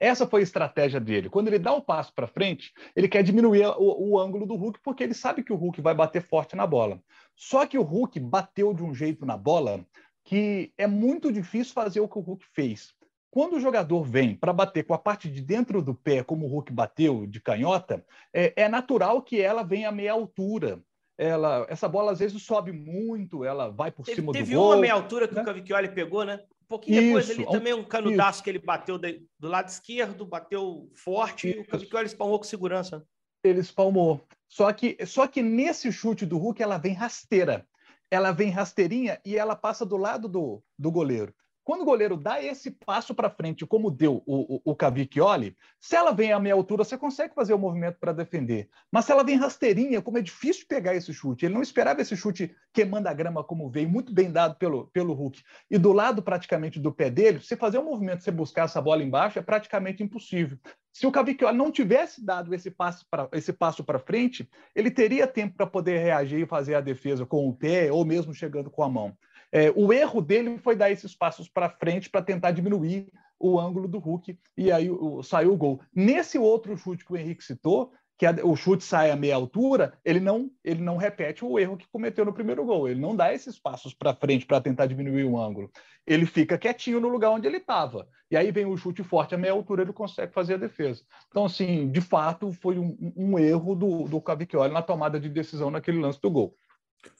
Essa 0.00 0.26
foi 0.26 0.40
a 0.40 0.44
estratégia 0.44 1.00
dele. 1.00 1.28
Quando 1.28 1.48
ele 1.48 1.58
dá 1.58 1.72
o 1.72 1.78
um 1.78 1.80
passo 1.80 2.12
para 2.14 2.26
frente, 2.26 2.72
ele 2.94 3.08
quer 3.08 3.22
diminuir 3.22 3.66
o, 3.78 4.10
o, 4.10 4.18
ângulo 4.18 4.46
do 4.46 4.54
Hulk, 4.54 4.80
porque 4.82 5.02
ele 5.02 5.14
sabe 5.14 5.42
que 5.42 5.52
o 5.52 5.56
Hulk 5.56 5.80
vai 5.80 5.94
bater 5.94 6.22
forte 6.22 6.54
na 6.54 6.66
bola. 6.66 7.00
Só 7.34 7.66
que 7.66 7.78
o 7.78 7.82
Hulk 7.82 8.20
bateu 8.20 8.72
de 8.72 8.82
um 8.82 8.94
jeito 8.94 9.26
na 9.26 9.36
bola 9.36 9.84
que 10.24 10.72
é 10.78 10.86
muito 10.86 11.32
difícil 11.32 11.72
fazer 11.72 12.00
o 12.00 12.08
que 12.08 12.18
o 12.18 12.22
Hulk 12.22 12.44
fez. 12.52 12.94
Quando 13.30 13.56
o 13.56 13.60
jogador 13.60 14.02
vem 14.04 14.34
para 14.34 14.52
bater 14.52 14.84
com 14.84 14.94
a 14.94 14.98
parte 14.98 15.28
de 15.28 15.40
dentro 15.40 15.82
do 15.82 15.94
pé, 15.94 16.22
como 16.22 16.46
o 16.46 16.48
Hulk 16.48 16.72
bateu 16.72 17.26
de 17.26 17.40
canhota, 17.40 18.04
é, 18.32 18.52
é 18.56 18.68
natural 18.68 19.22
que 19.22 19.40
ela 19.40 19.62
venha 19.62 19.88
a 19.88 19.92
meia 19.92 20.12
altura. 20.12 20.80
Ela, 21.16 21.66
essa 21.68 21.88
bola 21.88 22.12
às 22.12 22.20
vezes 22.20 22.40
sobe 22.42 22.72
muito, 22.72 23.44
ela 23.44 23.68
vai 23.68 23.90
por 23.90 24.04
teve, 24.04 24.20
cima 24.20 24.32
teve 24.32 24.52
do 24.52 24.56
gol. 24.56 24.68
Teve 24.68 24.74
uma 24.76 24.80
meia 24.80 24.94
altura 24.94 25.26
que 25.26 25.34
né? 25.34 25.42
o 25.42 25.44
Cavicchioli 25.44 25.88
pegou, 25.88 26.24
né? 26.24 26.40
Pouquinho 26.68 27.00
isso, 27.00 27.06
depois 27.06 27.30
ali 27.30 27.58
também 27.58 27.74
um 27.74 27.84
canudaço 27.84 28.36
isso. 28.36 28.44
que 28.44 28.50
ele 28.50 28.58
bateu 28.58 28.98
de, 28.98 29.24
do 29.38 29.48
lado 29.48 29.68
esquerdo, 29.68 30.26
bateu 30.26 30.90
forte 30.94 31.48
isso. 31.48 31.58
e 31.58 31.60
o 31.62 31.66
Cavicchioli 31.66 32.06
espalmou 32.06 32.38
com 32.38 32.44
segurança. 32.44 33.04
Ele 33.42 33.60
espalmou. 33.60 34.20
Só 34.48 34.72
que, 34.72 34.96
só 35.06 35.26
que 35.26 35.42
nesse 35.42 35.90
chute 35.90 36.26
do 36.26 36.38
Hulk 36.38 36.62
ela 36.62 36.78
vem 36.78 36.92
rasteira. 36.92 37.66
Ela 38.10 38.32
vem 38.32 38.50
rasteirinha 38.50 39.20
e 39.24 39.36
ela 39.36 39.54
passa 39.54 39.84
do 39.84 39.96
lado 39.96 40.28
do, 40.28 40.62
do 40.78 40.90
goleiro. 40.90 41.34
Quando 41.68 41.82
o 41.82 41.84
goleiro 41.84 42.16
dá 42.16 42.42
esse 42.42 42.70
passo 42.70 43.14
para 43.14 43.28
frente, 43.28 43.66
como 43.66 43.90
deu 43.90 44.22
o, 44.24 44.54
o, 44.56 44.60
o 44.64 44.74
Cavicchioli, 44.74 45.54
se 45.78 45.94
ela 45.94 46.12
vem 46.12 46.32
à 46.32 46.40
meia 46.40 46.54
altura, 46.54 46.82
você 46.82 46.96
consegue 46.96 47.34
fazer 47.34 47.52
o 47.52 47.58
movimento 47.58 47.98
para 48.00 48.14
defender. 48.14 48.70
Mas 48.90 49.04
se 49.04 49.12
ela 49.12 49.22
vem 49.22 49.36
rasteirinha, 49.36 50.00
como 50.00 50.16
é 50.16 50.22
difícil 50.22 50.64
pegar 50.66 50.94
esse 50.94 51.12
chute. 51.12 51.44
Ele 51.44 51.52
não 51.52 51.60
esperava 51.60 52.00
esse 52.00 52.16
chute 52.16 52.56
queimando 52.72 53.06
a 53.06 53.12
grama 53.12 53.44
como 53.44 53.68
veio, 53.68 53.86
muito 53.86 54.14
bem 54.14 54.32
dado 54.32 54.54
pelo, 54.54 54.86
pelo 54.86 55.12
Hulk. 55.12 55.42
E 55.70 55.76
do 55.76 55.92
lado 55.92 56.22
praticamente 56.22 56.80
do 56.80 56.90
pé 56.90 57.10
dele, 57.10 57.38
você 57.38 57.54
fazer 57.54 57.78
um 57.78 57.84
movimento, 57.84 58.24
você 58.24 58.30
buscar 58.30 58.64
essa 58.64 58.80
bola 58.80 59.02
embaixo, 59.02 59.38
é 59.38 59.42
praticamente 59.42 60.02
impossível. 60.02 60.56
Se 60.90 61.06
o 61.06 61.12
Cavicchioli 61.12 61.54
não 61.54 61.70
tivesse 61.70 62.24
dado 62.24 62.54
esse 62.54 62.70
passo 62.70 63.04
para 63.10 63.28
esse 63.32 63.52
passo 63.52 63.84
para 63.84 63.98
frente, 63.98 64.48
ele 64.74 64.90
teria 64.90 65.26
tempo 65.26 65.54
para 65.54 65.66
poder 65.66 65.98
reagir 65.98 66.40
e 66.40 66.46
fazer 66.46 66.76
a 66.76 66.80
defesa 66.80 67.26
com 67.26 67.46
o 67.46 67.54
pé 67.54 67.92
ou 67.92 68.06
mesmo 68.06 68.32
chegando 68.32 68.70
com 68.70 68.82
a 68.82 68.88
mão. 68.88 69.14
É, 69.52 69.72
o 69.74 69.92
erro 69.92 70.20
dele 70.20 70.58
foi 70.58 70.76
dar 70.76 70.90
esses 70.90 71.14
passos 71.14 71.48
para 71.48 71.70
frente 71.70 72.10
para 72.10 72.22
tentar 72.22 72.50
diminuir 72.50 73.10
o 73.38 73.58
ângulo 73.58 73.86
do 73.86 73.98
Hulk 73.98 74.38
e 74.56 74.72
aí 74.72 74.90
o, 74.90 75.22
saiu 75.22 75.52
o 75.52 75.56
gol. 75.56 75.80
Nesse 75.94 76.38
outro 76.38 76.76
chute 76.76 77.04
que 77.04 77.12
o 77.12 77.16
Henrique 77.16 77.44
citou, 77.44 77.92
que 78.18 78.26
a, 78.26 78.34
o 78.42 78.56
chute 78.56 78.82
sai 78.82 79.12
a 79.12 79.16
meia 79.16 79.36
altura, 79.36 79.96
ele 80.04 80.18
não, 80.18 80.50
ele 80.64 80.82
não 80.82 80.96
repete 80.96 81.44
o 81.44 81.56
erro 81.56 81.76
que 81.76 81.86
cometeu 81.88 82.24
no 82.24 82.32
primeiro 82.32 82.64
gol. 82.64 82.88
Ele 82.88 83.00
não 83.00 83.14
dá 83.14 83.32
esses 83.32 83.58
passos 83.58 83.94
para 83.94 84.12
frente 84.12 84.44
para 84.44 84.60
tentar 84.60 84.86
diminuir 84.86 85.24
o 85.24 85.38
ângulo. 85.40 85.70
Ele 86.04 86.26
fica 86.26 86.58
quietinho 86.58 86.98
no 86.98 87.08
lugar 87.08 87.30
onde 87.30 87.46
ele 87.46 87.58
estava. 87.58 88.08
E 88.28 88.36
aí 88.36 88.50
vem 88.50 88.66
o 88.66 88.76
chute 88.76 89.04
forte 89.04 89.36
a 89.36 89.38
meia 89.38 89.52
altura, 89.52 89.82
ele 89.82 89.92
consegue 89.92 90.32
fazer 90.32 90.54
a 90.54 90.58
defesa. 90.58 91.02
Então, 91.28 91.44
assim, 91.44 91.88
de 91.90 92.00
fato, 92.00 92.52
foi 92.52 92.76
um, 92.78 92.96
um 93.16 93.38
erro 93.38 93.76
do, 93.76 94.04
do 94.04 94.20
Cavicchioli 94.20 94.74
na 94.74 94.82
tomada 94.82 95.20
de 95.20 95.28
decisão 95.28 95.70
naquele 95.70 96.00
lance 96.00 96.20
do 96.20 96.30
gol. 96.30 96.56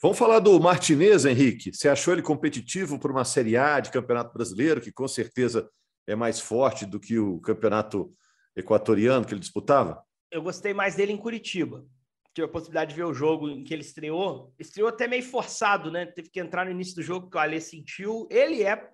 Vamos 0.00 0.18
falar 0.18 0.38
do 0.38 0.58
Martinez, 0.60 1.24
Henrique. 1.24 1.72
Você 1.72 1.88
achou 1.88 2.12
ele 2.12 2.22
competitivo 2.22 2.98
para 2.98 3.12
uma 3.12 3.24
Série 3.24 3.56
A 3.56 3.80
de 3.80 3.90
Campeonato 3.90 4.32
Brasileiro, 4.32 4.80
que 4.80 4.92
com 4.92 5.08
certeza 5.08 5.68
é 6.06 6.14
mais 6.14 6.40
forte 6.40 6.86
do 6.86 6.98
que 6.98 7.18
o 7.18 7.40
campeonato 7.40 8.12
equatoriano 8.56 9.24
que 9.24 9.32
ele 9.32 9.40
disputava? 9.40 10.02
Eu 10.30 10.42
gostei 10.42 10.74
mais 10.74 10.94
dele 10.94 11.12
em 11.12 11.16
Curitiba. 11.16 11.84
Tive 12.34 12.46
a 12.46 12.50
possibilidade 12.50 12.90
de 12.90 12.96
ver 12.96 13.04
o 13.04 13.14
jogo 13.14 13.48
em 13.48 13.64
que 13.64 13.72
ele 13.72 13.82
estreou. 13.82 14.52
Estreou 14.58 14.88
até 14.88 15.08
meio 15.08 15.22
forçado, 15.22 15.90
né? 15.90 16.06
Teve 16.06 16.28
que 16.30 16.40
entrar 16.40 16.64
no 16.64 16.70
início 16.70 16.94
do 16.94 17.02
jogo 17.02 17.30
que 17.30 17.36
o 17.36 17.40
Alê 17.40 17.60
sentiu. 17.60 18.28
Ele 18.30 18.62
é 18.62 18.90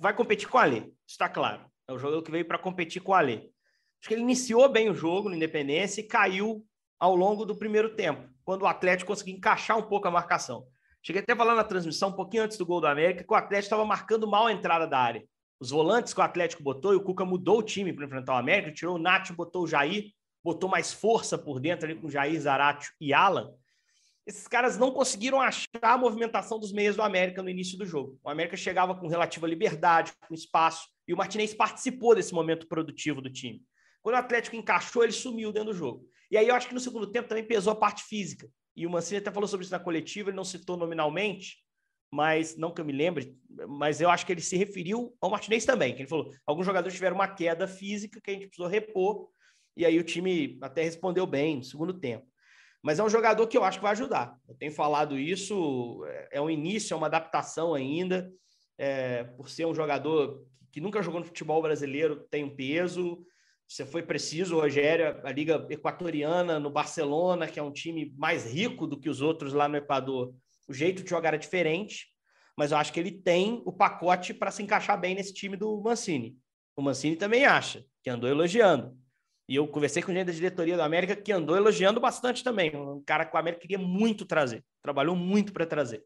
vai 0.00 0.14
competir 0.14 0.48
com 0.48 0.58
o 0.58 0.60
Alê, 0.60 0.92
está 1.06 1.28
claro. 1.28 1.64
É 1.88 1.92
o 1.92 1.98
jogador 1.98 2.22
que 2.22 2.30
veio 2.30 2.44
para 2.44 2.58
competir 2.58 3.02
com 3.02 3.12
o 3.12 3.14
Alê. 3.14 3.50
Acho 4.00 4.08
que 4.08 4.14
ele 4.14 4.22
iniciou 4.22 4.68
bem 4.68 4.90
o 4.90 4.94
jogo 4.94 5.28
no 5.28 5.36
Independência 5.36 6.00
e 6.00 6.06
caiu 6.06 6.66
ao 6.98 7.14
longo 7.14 7.44
do 7.44 7.56
primeiro 7.56 7.94
tempo, 7.94 8.28
quando 8.44 8.62
o 8.62 8.66
Atlético 8.66 9.12
conseguiu 9.12 9.36
encaixar 9.36 9.78
um 9.78 9.82
pouco 9.82 10.08
a 10.08 10.10
marcação. 10.10 10.66
Cheguei 11.02 11.20
até 11.22 11.34
falando 11.34 11.56
na 11.56 11.64
transmissão, 11.64 12.10
um 12.10 12.14
pouquinho 12.14 12.44
antes 12.44 12.56
do 12.56 12.64
gol 12.64 12.80
do 12.80 12.86
América, 12.86 13.24
que 13.24 13.32
o 13.32 13.36
Atlético 13.36 13.66
estava 13.66 13.84
marcando 13.84 14.26
mal 14.26 14.46
a 14.46 14.52
entrada 14.52 14.86
da 14.86 14.98
área. 14.98 15.24
Os 15.58 15.70
volantes 15.70 16.14
que 16.14 16.20
o 16.20 16.22
Atlético 16.22 16.62
botou, 16.62 16.92
e 16.92 16.96
o 16.96 17.02
Cuca 17.02 17.24
mudou 17.24 17.58
o 17.58 17.62
time 17.62 17.92
para 17.92 18.04
enfrentar 18.04 18.34
o 18.34 18.38
América, 18.38 18.72
tirou 18.72 18.96
o 18.96 18.98
Nath, 18.98 19.32
botou 19.32 19.64
o 19.64 19.66
Jair, 19.66 20.12
botou 20.42 20.68
mais 20.68 20.92
força 20.92 21.36
por 21.38 21.60
dentro 21.60 21.86
ali 21.86 21.98
com 21.98 22.08
Jair, 22.08 22.40
Zaratio 22.40 22.92
e 23.00 23.12
Alan. 23.12 23.52
Esses 24.24 24.46
caras 24.46 24.78
não 24.78 24.92
conseguiram 24.92 25.40
achar 25.40 25.66
a 25.82 25.98
movimentação 25.98 26.58
dos 26.58 26.72
meias 26.72 26.94
do 26.94 27.02
América 27.02 27.42
no 27.42 27.48
início 27.48 27.76
do 27.76 27.84
jogo. 27.84 28.18
O 28.22 28.30
América 28.30 28.56
chegava 28.56 28.94
com 28.94 29.08
relativa 29.08 29.46
liberdade, 29.46 30.12
com 30.28 30.34
espaço, 30.34 30.88
e 31.08 31.12
o 31.12 31.16
Martinez 31.16 31.52
participou 31.52 32.14
desse 32.14 32.32
momento 32.32 32.68
produtivo 32.68 33.20
do 33.20 33.30
time. 33.30 33.62
Quando 34.00 34.14
o 34.14 34.18
Atlético 34.18 34.54
encaixou, 34.54 35.02
ele 35.02 35.12
sumiu 35.12 35.52
dentro 35.52 35.72
do 35.72 35.76
jogo. 35.76 36.04
E 36.32 36.36
aí 36.38 36.48
eu 36.48 36.54
acho 36.54 36.66
que 36.66 36.72
no 36.72 36.80
segundo 36.80 37.06
tempo 37.06 37.28
também 37.28 37.44
pesou 37.44 37.74
a 37.74 37.76
parte 37.76 38.04
física. 38.04 38.48
E 38.74 38.86
o 38.86 38.90
Mancini 38.90 39.18
até 39.18 39.30
falou 39.30 39.46
sobre 39.46 39.64
isso 39.64 39.72
na 39.72 39.78
coletiva, 39.78 40.30
ele 40.30 40.36
não 40.36 40.44
citou 40.44 40.78
nominalmente, 40.78 41.58
mas 42.10 42.56
não 42.56 42.72
que 42.72 42.80
eu 42.80 42.86
me 42.86 42.92
lembre, 42.92 43.36
mas 43.68 44.00
eu 44.00 44.08
acho 44.08 44.24
que 44.24 44.32
ele 44.32 44.40
se 44.40 44.56
referiu 44.56 45.14
ao 45.20 45.28
Martinez 45.28 45.66
também, 45.66 45.94
que 45.94 46.00
ele 46.00 46.08
falou, 46.08 46.32
alguns 46.46 46.64
jogadores 46.64 46.94
tiveram 46.94 47.16
uma 47.16 47.28
queda 47.28 47.68
física 47.68 48.18
que 48.18 48.30
a 48.30 48.32
gente 48.32 48.46
precisou 48.46 48.66
repor, 48.66 49.28
e 49.76 49.84
aí 49.84 49.98
o 49.98 50.02
time 50.02 50.58
até 50.62 50.82
respondeu 50.82 51.26
bem 51.26 51.56
no 51.56 51.64
segundo 51.64 51.92
tempo. 51.92 52.26
Mas 52.82 52.98
é 52.98 53.04
um 53.04 53.10
jogador 53.10 53.46
que 53.46 53.56
eu 53.56 53.62
acho 53.62 53.78
que 53.78 53.82
vai 53.82 53.92
ajudar. 53.92 54.34
Eu 54.48 54.54
tenho 54.54 54.72
falado 54.72 55.18
isso, 55.18 56.02
é 56.30 56.40
um 56.40 56.48
início, 56.48 56.94
é 56.94 56.96
uma 56.96 57.08
adaptação 57.08 57.74
ainda, 57.74 58.32
é, 58.78 59.24
por 59.24 59.50
ser 59.50 59.66
um 59.66 59.74
jogador 59.74 60.42
que 60.72 60.80
nunca 60.80 61.02
jogou 61.02 61.20
no 61.20 61.26
futebol 61.26 61.60
brasileiro, 61.60 62.26
tem 62.30 62.42
um 62.42 62.56
peso, 62.56 63.22
você 63.72 63.86
foi 63.86 64.02
preciso, 64.02 64.60
Rogério, 64.60 65.18
a 65.24 65.32
Liga 65.32 65.66
Equatoriana 65.70 66.60
no 66.60 66.68
Barcelona, 66.70 67.48
que 67.48 67.58
é 67.58 67.62
um 67.62 67.72
time 67.72 68.12
mais 68.18 68.44
rico 68.44 68.86
do 68.86 69.00
que 69.00 69.08
os 69.08 69.22
outros 69.22 69.54
lá 69.54 69.66
no 69.66 69.78
Equador. 69.78 70.34
O 70.68 70.74
jeito 70.74 71.02
de 71.02 71.08
jogar 71.08 71.32
é 71.32 71.38
diferente, 71.38 72.08
mas 72.54 72.70
eu 72.70 72.76
acho 72.76 72.92
que 72.92 73.00
ele 73.00 73.10
tem 73.10 73.62
o 73.64 73.72
pacote 73.72 74.34
para 74.34 74.50
se 74.50 74.62
encaixar 74.62 75.00
bem 75.00 75.14
nesse 75.14 75.32
time 75.32 75.56
do 75.56 75.80
Mancini. 75.80 76.36
O 76.76 76.82
Mancini 76.82 77.16
também 77.16 77.46
acha, 77.46 77.82
que 78.02 78.10
andou 78.10 78.28
elogiando. 78.28 78.94
E 79.48 79.56
eu 79.56 79.66
conversei 79.66 80.02
com 80.02 80.12
gente 80.12 80.26
da 80.26 80.32
diretoria 80.32 80.76
do 80.76 80.82
América 80.82 81.16
que 81.16 81.32
andou 81.32 81.56
elogiando 81.56 81.98
bastante 81.98 82.44
também. 82.44 82.76
Um 82.76 83.02
cara 83.02 83.24
que 83.24 83.34
o 83.34 83.38
América 83.38 83.62
queria 83.62 83.78
muito 83.78 84.26
trazer, 84.26 84.62
trabalhou 84.82 85.16
muito 85.16 85.50
para 85.50 85.64
trazer 85.64 86.04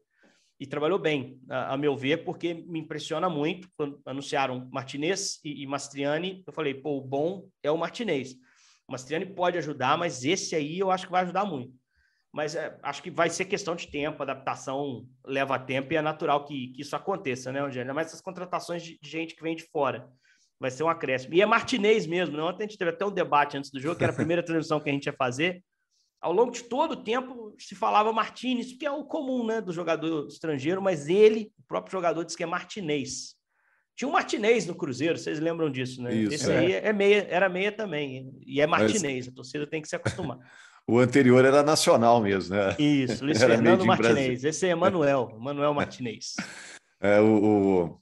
e 0.59 0.65
trabalhou 0.65 0.97
bem, 0.97 1.39
a, 1.49 1.73
a, 1.73 1.77
meu 1.77 1.95
ver, 1.95 2.23
porque 2.23 2.53
me 2.53 2.79
impressiona 2.79 3.29
muito. 3.29 3.69
Quando 3.77 4.01
anunciaram 4.05 4.67
Martinez 4.71 5.39
e, 5.43 5.63
e 5.63 5.67
Mastriani, 5.67 6.43
eu 6.45 6.53
falei, 6.53 6.73
pô, 6.73 6.97
o 6.97 7.01
bom 7.01 7.47
é 7.61 7.69
o 7.69 7.77
Martinez. 7.77 8.33
O 8.87 8.91
Mastriani 8.91 9.25
pode 9.25 9.57
ajudar, 9.57 9.97
mas 9.97 10.23
esse 10.23 10.55
aí 10.55 10.79
eu 10.79 10.89
acho 10.89 11.05
que 11.05 11.11
vai 11.11 11.23
ajudar 11.23 11.45
muito. 11.45 11.73
Mas 12.33 12.55
é, 12.55 12.77
acho 12.83 13.03
que 13.03 13.11
vai 13.11 13.29
ser 13.29 13.45
questão 13.45 13.75
de 13.75 13.87
tempo, 13.87 14.21
adaptação 14.21 15.07
leva 15.25 15.59
tempo 15.59 15.93
e 15.93 15.95
é 15.95 16.01
natural 16.01 16.45
que, 16.45 16.69
que 16.69 16.81
isso 16.81 16.95
aconteça, 16.95 17.51
né, 17.51 17.61
Angélica? 17.61 17.93
Mas 17.93 18.07
essas 18.07 18.21
contratações 18.21 18.83
de, 18.83 18.99
de 18.99 19.09
gente 19.09 19.35
que 19.35 19.43
vem 19.43 19.55
de 19.55 19.63
fora 19.63 20.09
vai 20.59 20.71
ser 20.71 20.83
um 20.83 20.89
acréscimo. 20.89 21.35
E 21.35 21.41
é 21.41 21.45
Martinez 21.45 22.07
mesmo, 22.07 22.35
né? 22.35 22.43
Ontem 22.43 22.63
a 22.63 22.67
gente 22.67 22.77
teve 22.77 22.91
até 22.91 23.05
um 23.05 23.11
debate 23.11 23.57
antes 23.57 23.69
do 23.69 23.79
jogo, 23.79 23.95
que 23.95 24.03
era 24.03 24.11
a 24.11 24.15
primeira 24.15 24.41
transmissão 24.43 24.79
que 24.79 24.89
a 24.89 24.93
gente 24.93 25.05
ia 25.05 25.13
fazer 25.13 25.63
ao 26.21 26.31
longo 26.31 26.51
de 26.51 26.63
todo 26.63 26.91
o 26.91 27.03
tempo 27.03 27.55
se 27.59 27.75
falava 27.75 28.11
Martinez, 28.11 28.73
que 28.73 28.85
é 28.85 28.91
o 28.91 29.03
comum 29.03 29.45
né, 29.45 29.61
do 29.61 29.71
jogador 29.71 30.27
estrangeiro, 30.27 30.81
mas 30.81 31.07
ele, 31.07 31.51
o 31.59 31.63
próprio 31.67 31.91
jogador, 31.91 32.23
disse 32.23 32.37
que 32.37 32.43
é 32.43 32.47
Martinez. 32.47 33.35
Tinha 33.95 34.07
um 34.07 34.11
Martinez 34.11 34.65
no 34.65 34.75
Cruzeiro, 34.75 35.17
vocês 35.17 35.39
lembram 35.39 35.71
disso, 35.71 36.01
né? 36.01 36.13
Isso, 36.13 36.33
Esse 36.33 36.51
é. 36.51 36.57
aí 36.57 36.71
é 36.73 36.93
meia, 36.93 37.27
era 37.29 37.49
meia 37.49 37.71
também, 37.71 38.31
e 38.45 38.61
é 38.61 38.67
Martinez, 38.67 39.25
mas... 39.25 39.27
a 39.27 39.35
torcida 39.35 39.67
tem 39.67 39.81
que 39.81 39.87
se 39.87 39.95
acostumar. 39.95 40.37
o 40.87 40.99
anterior 40.99 41.43
era 41.43 41.63
nacional 41.63 42.21
mesmo, 42.21 42.55
né? 42.55 42.75
Isso, 42.79 43.25
Luiz 43.25 43.41
era 43.41 43.55
Fernando 43.55 43.85
Martinez. 43.85 44.43
Esse 44.43 44.67
é 44.67 44.69
Emanuel, 44.69 45.33
Emanuel 45.35 45.73
Martinez. 45.73 46.35
É, 46.99 47.19
o, 47.19 47.27
o, 47.27 48.01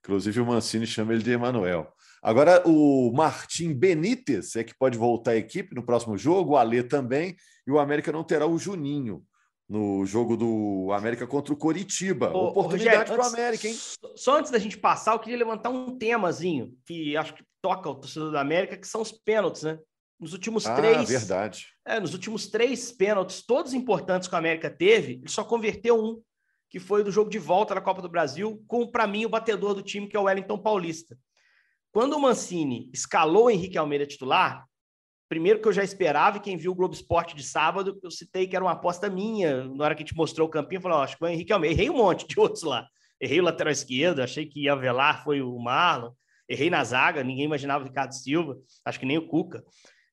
inclusive 0.00 0.38
o 0.38 0.44
Mancini 0.44 0.86
chama 0.86 1.14
ele 1.14 1.22
de 1.22 1.30
Emanuel. 1.30 1.90
Agora, 2.24 2.66
o 2.66 3.12
Martim 3.12 3.74
Benítez 3.74 4.56
é 4.56 4.64
que 4.64 4.74
pode 4.74 4.96
voltar 4.96 5.32
à 5.32 5.36
equipe 5.36 5.74
no 5.74 5.84
próximo 5.84 6.16
jogo, 6.16 6.52
o 6.52 6.56
Alê 6.56 6.82
também, 6.82 7.36
e 7.66 7.70
o 7.70 7.78
América 7.78 8.10
não 8.10 8.24
terá 8.24 8.46
o 8.46 8.58
Juninho 8.58 9.22
no 9.68 10.06
jogo 10.06 10.34
do 10.34 10.90
América 10.92 11.26
contra 11.26 11.52
o 11.52 11.56
Coritiba. 11.56 12.34
Ô, 12.34 12.48
Oportunidade 12.48 13.12
para 13.12 13.22
o 13.22 13.26
América, 13.26 13.68
hein? 13.68 13.76
Só 14.16 14.38
antes 14.38 14.50
da 14.50 14.58
gente 14.58 14.78
passar, 14.78 15.12
eu 15.12 15.18
queria 15.18 15.36
levantar 15.36 15.68
um 15.68 15.98
temazinho 15.98 16.74
que 16.86 17.14
acho 17.14 17.34
que 17.34 17.44
toca 17.60 17.90
o 17.90 17.94
torcedor 17.94 18.32
da 18.32 18.40
América, 18.40 18.78
que 18.78 18.88
são 18.88 19.02
os 19.02 19.12
pênaltis, 19.12 19.62
né? 19.62 19.78
Nos 20.18 20.32
últimos 20.32 20.64
ah, 20.64 20.74
três. 20.76 21.06
verdade. 21.06 21.66
É, 21.86 22.00
nos 22.00 22.14
últimos 22.14 22.46
três 22.46 22.90
pênaltis, 22.90 23.44
todos 23.44 23.74
importantes 23.74 24.28
que 24.28 24.34
o 24.34 24.38
América 24.38 24.70
teve, 24.70 25.14
ele 25.14 25.28
só 25.28 25.44
converteu 25.44 26.02
um, 26.02 26.22
que 26.70 26.80
foi 26.80 27.04
do 27.04 27.10
jogo 27.10 27.28
de 27.28 27.38
volta 27.38 27.74
da 27.74 27.82
Copa 27.82 28.00
do 28.00 28.08
Brasil, 28.08 28.64
com, 28.66 28.86
para 28.86 29.06
mim, 29.06 29.26
o 29.26 29.28
batedor 29.28 29.74
do 29.74 29.82
time, 29.82 30.08
que 30.08 30.16
é 30.16 30.20
o 30.20 30.22
Wellington 30.22 30.56
Paulista. 30.56 31.18
Quando 31.94 32.14
o 32.14 32.20
Mancini 32.20 32.90
escalou 32.92 33.44
o 33.44 33.50
Henrique 33.50 33.78
Almeida 33.78 34.04
titular, 34.04 34.66
primeiro 35.28 35.60
que 35.60 35.68
eu 35.68 35.72
já 35.72 35.84
esperava, 35.84 36.38
e 36.38 36.40
quem 36.40 36.56
viu 36.56 36.72
o 36.72 36.74
Globo 36.74 36.92
Esporte 36.92 37.36
de 37.36 37.44
sábado, 37.44 37.96
eu 38.02 38.10
citei 38.10 38.48
que 38.48 38.56
era 38.56 38.64
uma 38.64 38.72
aposta 38.72 39.08
minha, 39.08 39.62
na 39.68 39.84
hora 39.84 39.94
que 39.94 40.02
a 40.02 40.04
gente 40.04 40.16
mostrou 40.16 40.48
o 40.48 40.50
campinho, 40.50 40.78
eu 40.78 40.82
falei, 40.82 40.98
oh, 40.98 41.02
acho 41.02 41.12
que 41.12 41.20
foi 41.20 41.30
o 41.30 41.32
Henrique 41.32 41.52
Almeida. 41.52 41.76
Errei 41.76 41.88
um 41.88 41.96
monte 41.96 42.26
de 42.26 42.34
outros 42.40 42.64
lá. 42.64 42.84
Errei 43.20 43.38
o 43.38 43.44
lateral 43.44 43.72
esquerdo, 43.72 44.22
achei 44.22 44.44
que 44.44 44.64
ia 44.64 44.74
velar, 44.74 45.22
foi 45.22 45.40
o 45.40 45.56
Marlon. 45.56 46.10
Errei 46.48 46.68
na 46.68 46.82
zaga, 46.82 47.22
ninguém 47.22 47.44
imaginava 47.44 47.84
o 47.84 47.86
Ricardo 47.86 48.12
Silva, 48.12 48.58
acho 48.84 48.98
que 48.98 49.06
nem 49.06 49.16
o 49.16 49.28
Cuca. 49.28 49.62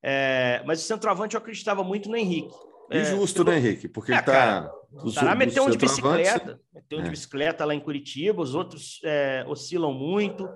É, 0.04 0.62
mas 0.68 0.84
o 0.84 0.86
centroavante 0.86 1.34
eu 1.34 1.42
acreditava 1.42 1.84
muito 1.84 2.10
no 2.10 2.16
Henrique. 2.16 2.54
É, 2.92 3.02
Injusto, 3.02 3.44
né, 3.44 3.58
Henrique? 3.58 3.88
Porque 3.88 4.12
é, 4.12 4.18
ele 4.18 4.24
tá. 4.24 4.72
O 5.04 5.12
Tará 5.12 5.34
meteu 5.34 5.64
um 5.64 5.70
de 5.72 5.80
bicicleta, 5.80 6.62
meteu 6.72 7.00
um 7.00 7.02
de 7.02 7.08
é. 7.08 7.12
bicicleta 7.12 7.66
lá 7.66 7.74
em 7.74 7.80
Curitiba, 7.80 8.40
os 8.40 8.54
outros 8.54 9.00
é, 9.04 9.44
oscilam 9.48 9.92
muito. 9.92 10.48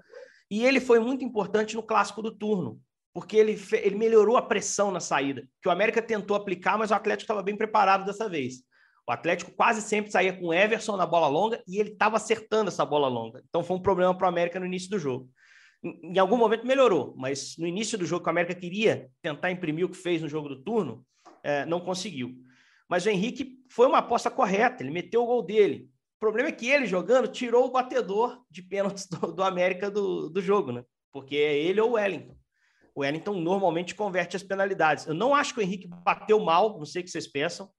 E 0.50 0.64
ele 0.64 0.80
foi 0.80 1.00
muito 1.00 1.24
importante 1.24 1.76
no 1.76 1.84
clássico 1.84 2.22
do 2.22 2.32
turno, 2.32 2.80
porque 3.14 3.38
ele, 3.38 3.60
ele 3.74 3.96
melhorou 3.96 4.38
a 4.38 4.42
pressão 4.42 4.92
na 4.92 5.00
saída, 5.00 5.48
que 5.62 5.68
o 5.68 5.72
América 5.72 6.02
tentou 6.02 6.36
aplicar, 6.36 6.78
mas 6.78 6.92
o 6.92 6.94
Atlético 6.94 7.24
estava 7.24 7.42
bem 7.42 7.56
preparado 7.56 8.06
dessa 8.06 8.30
vez. 8.30 8.56
O 9.08 9.12
Atlético 9.12 9.52
quase 9.52 9.82
sempre 9.82 10.12
saía 10.12 10.34
com 10.34 10.54
Everson 10.54 10.98
na 10.98 11.06
bola 11.06 11.28
longa 11.28 11.64
e 11.68 11.80
ele 11.80 11.92
estava 11.92 12.18
acertando 12.18 12.70
essa 12.70 12.84
bola 12.84 13.08
longa. 13.08 13.44
Então 13.48 13.64
foi 13.64 13.78
um 13.78 13.82
problema 13.82 14.18
para 14.18 14.26
o 14.26 14.30
América 14.30 14.60
no 14.60 14.66
início 14.66 14.90
do 14.90 14.98
jogo. 14.98 15.30
Em, 15.84 16.14
em 16.14 16.20
algum 16.20 16.38
momento 16.38 16.66
melhorou, 16.66 17.14
mas 17.16 17.56
no 17.58 17.68
início 17.68 17.98
do 17.98 18.06
jogo 18.06 18.24
que 18.24 18.30
o 18.30 18.32
América 18.32 18.56
queria 18.56 19.10
tentar 19.22 19.52
imprimir 19.52 19.86
o 19.86 19.90
que 19.90 19.98
fez 19.98 20.22
no 20.22 20.28
jogo 20.28 20.50
do 20.50 20.64
turno, 20.64 21.06
é, 21.44 21.66
não 21.66 21.80
conseguiu. 21.80 22.36
Mas 22.90 23.06
o 23.06 23.10
Henrique 23.10 23.60
foi 23.70 23.88
uma 23.88 24.00
aposta 24.00 24.32
correta, 24.32 24.82
ele 24.82 24.92
meteu 24.92 25.24
o 25.24 25.28
gol 25.28 25.44
dele. 25.44 25.88
Problema 26.26 26.50
é 26.50 26.52
que 26.52 26.68
ele 26.68 26.88
jogando 26.88 27.28
tirou 27.28 27.68
o 27.68 27.72
batedor 27.72 28.44
de 28.50 28.64
pênaltis 28.64 29.06
do, 29.08 29.32
do 29.32 29.44
América 29.44 29.92
do, 29.92 30.28
do 30.28 30.42
jogo, 30.42 30.72
né? 30.72 30.84
Porque 31.12 31.36
é 31.36 31.56
ele 31.56 31.80
ou 31.80 31.92
o 31.92 31.94
Wellington. 31.94 32.36
O 32.96 33.02
Wellington 33.02 33.36
normalmente 33.36 33.94
converte 33.94 34.36
as 34.36 34.42
penalidades. 34.42 35.06
Eu 35.06 35.14
não 35.14 35.36
acho 35.36 35.54
que 35.54 35.60
o 35.60 35.62
Henrique 35.62 35.88
bateu 35.88 36.40
mal, 36.40 36.80
não 36.80 36.86
sei 36.86 37.04
o 37.04 37.06
que 37.06 37.12
vocês 37.12 37.28
pensam. 37.28 37.70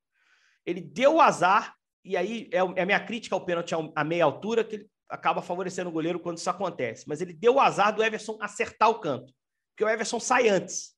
Ele 0.65 0.81
deu 0.81 1.17
o 1.17 1.21
azar, 1.21 1.75
e 2.05 2.17
aí 2.17 2.49
é, 2.53 2.59
é 2.59 2.83
a 2.83 2.87
minha 2.87 3.00
crítica 3.00 3.35
ao 3.35 3.45
pênalti 3.45 3.75
a 3.75 4.05
meia 4.05 4.25
altura, 4.25 4.62
que 4.62 4.76
ele 4.76 4.91
acaba 5.11 5.43
favorecendo 5.43 5.91
o 5.91 5.93
goleiro 5.93 6.21
quando 6.21 6.38
isso 6.38 6.49
acontece. 6.49 7.05
Mas 7.09 7.21
ele 7.21 7.33
deu 7.33 7.55
o 7.55 7.61
azar 7.61 7.93
do 7.93 8.05
Everson 8.05 8.38
acertar 8.41 8.91
o 8.91 9.00
canto, 9.00 9.35
porque 9.73 9.83
o 9.83 9.88
Everson 9.88 10.21
sai 10.21 10.49
antes 10.49 10.95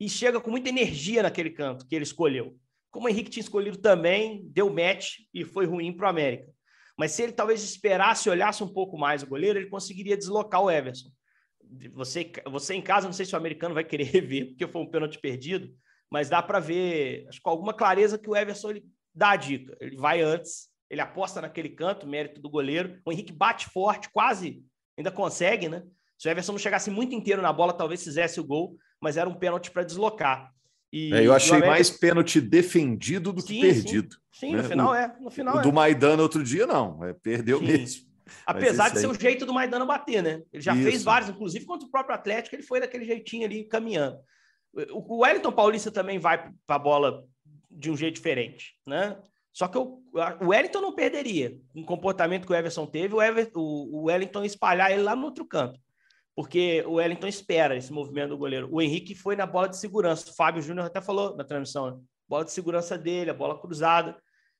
e 0.00 0.08
chega 0.08 0.40
com 0.40 0.50
muita 0.50 0.68
energia 0.68 1.22
naquele 1.22 1.50
canto 1.50 1.86
que 1.86 1.94
ele 1.94 2.02
escolheu. 2.02 2.58
Como 2.90 3.06
o 3.06 3.08
Henrique 3.08 3.30
tinha 3.30 3.42
escolhido 3.42 3.78
também, 3.78 4.42
deu 4.48 4.68
match 4.68 5.20
e 5.32 5.44
foi 5.44 5.64
ruim 5.64 5.96
para 5.96 6.06
o 6.06 6.10
América. 6.10 6.52
Mas 6.98 7.12
se 7.12 7.22
ele 7.22 7.32
talvez 7.32 7.62
esperasse, 7.62 8.28
olhasse 8.28 8.62
um 8.62 8.72
pouco 8.72 8.98
mais 8.98 9.22
o 9.22 9.26
goleiro, 9.26 9.58
ele 9.58 9.68
conseguiria 9.68 10.16
deslocar 10.16 10.62
o 10.62 10.70
Everson. 10.70 11.10
Você, 11.94 12.30
você 12.50 12.74
em 12.74 12.82
casa, 12.82 13.06
não 13.06 13.12
sei 13.12 13.24
se 13.24 13.34
o 13.34 13.38
americano 13.38 13.74
vai 13.74 13.84
querer 13.84 14.04
rever, 14.12 14.48
porque 14.48 14.66
foi 14.66 14.82
um 14.82 14.90
pênalti 14.90 15.18
perdido, 15.18 15.74
mas 16.10 16.28
dá 16.28 16.42
para 16.42 16.60
ver, 16.60 17.26
acho 17.28 17.40
com 17.42 17.50
alguma 17.50 17.72
clareza 17.72 18.18
que 18.18 18.28
o 18.28 18.36
Everson 18.36 18.70
ele 18.70 18.84
dá 19.14 19.30
a 19.30 19.36
dica. 19.36 19.76
Ele 19.80 19.96
vai 19.96 20.20
antes, 20.20 20.68
ele 20.90 21.00
aposta 21.00 21.40
naquele 21.40 21.70
canto, 21.70 22.06
mérito 22.06 22.40
do 22.40 22.50
goleiro. 22.50 23.00
O 23.04 23.12
Henrique 23.12 23.32
bate 23.32 23.66
forte, 23.70 24.10
quase 24.12 24.62
ainda 24.96 25.10
consegue, 25.10 25.68
né? 25.68 25.82
Se 26.18 26.28
o 26.28 26.30
Everson 26.30 26.52
não 26.52 26.58
chegasse 26.58 26.90
muito 26.90 27.14
inteiro 27.14 27.42
na 27.42 27.52
bola, 27.52 27.72
talvez 27.72 28.04
fizesse 28.04 28.38
o 28.38 28.44
gol, 28.44 28.76
mas 29.00 29.16
era 29.16 29.28
um 29.28 29.34
pênalti 29.34 29.70
para 29.70 29.82
deslocar. 29.82 30.52
E, 30.92 31.14
é, 31.14 31.26
eu 31.26 31.32
achei 31.32 31.52
América... 31.52 31.70
mais 31.70 31.90
pênalti 31.90 32.40
defendido 32.40 33.32
do 33.32 33.40
sim, 33.40 33.46
que 33.46 33.60
perdido. 33.60 34.14
Sim, 34.32 34.48
sim 34.48 34.52
né? 34.52 34.62
no 34.62 34.68
final 34.68 34.90
o, 34.90 34.94
é. 34.94 35.16
No 35.20 35.30
final 35.30 35.56
o 35.56 35.60
é. 35.60 35.62
do 35.62 35.72
Maidana 35.72 36.22
outro 36.22 36.44
dia, 36.44 36.66
não. 36.66 37.02
É, 37.04 37.14
perdeu 37.14 37.58
sim. 37.58 37.66
mesmo. 37.66 38.12
Apesar 38.46 38.90
de 38.90 39.00
ser 39.00 39.06
o 39.06 39.14
jeito 39.14 39.44
do 39.46 39.54
Maidana 39.54 39.84
bater, 39.84 40.22
né? 40.22 40.42
Ele 40.52 40.62
já 40.62 40.74
Isso. 40.74 40.82
fez 40.82 41.02
vários, 41.02 41.30
inclusive 41.30 41.64
contra 41.64 41.86
o 41.86 41.90
próprio 41.90 42.14
Atlético, 42.14 42.54
ele 42.54 42.62
foi 42.62 42.80
daquele 42.80 43.04
jeitinho 43.04 43.44
ali 43.44 43.64
caminhando. 43.64 44.18
O 44.90 45.18
Wellington 45.22 45.52
Paulista 45.52 45.90
também 45.90 46.18
vai 46.18 46.50
para 46.66 46.76
a 46.76 46.78
bola 46.78 47.24
de 47.70 47.90
um 47.90 47.96
jeito 47.96 48.14
diferente, 48.14 48.74
né? 48.86 49.18
Só 49.52 49.68
que 49.68 49.76
o, 49.76 50.02
o 50.40 50.48
Wellington 50.48 50.80
não 50.80 50.94
perderia. 50.94 51.58
Um 51.74 51.84
comportamento 51.84 52.46
que 52.46 52.52
o 52.52 52.56
Everson 52.56 52.86
teve, 52.86 53.14
o, 53.14 53.20
Ever, 53.20 53.50
o, 53.54 53.98
o 53.98 54.02
Wellington 54.04 54.44
espalhar 54.44 54.90
ele 54.90 55.02
lá 55.02 55.14
no 55.14 55.26
outro 55.26 55.44
canto. 55.44 55.78
Porque 56.34 56.82
o 56.86 56.94
Wellington 56.94 57.26
espera 57.26 57.76
esse 57.76 57.92
movimento 57.92 58.30
do 58.30 58.38
goleiro. 58.38 58.68
O 58.70 58.80
Henrique 58.80 59.14
foi 59.14 59.36
na 59.36 59.46
bola 59.46 59.68
de 59.68 59.76
segurança. 59.76 60.30
O 60.30 60.34
Fábio 60.34 60.62
Júnior 60.62 60.86
até 60.86 61.00
falou 61.00 61.36
na 61.36 61.44
transmissão. 61.44 61.90
Né? 61.90 62.02
Bola 62.28 62.44
de 62.44 62.52
segurança 62.52 62.96
dele, 62.96 63.30
a 63.30 63.34
bola 63.34 63.58
cruzada. 63.58 64.16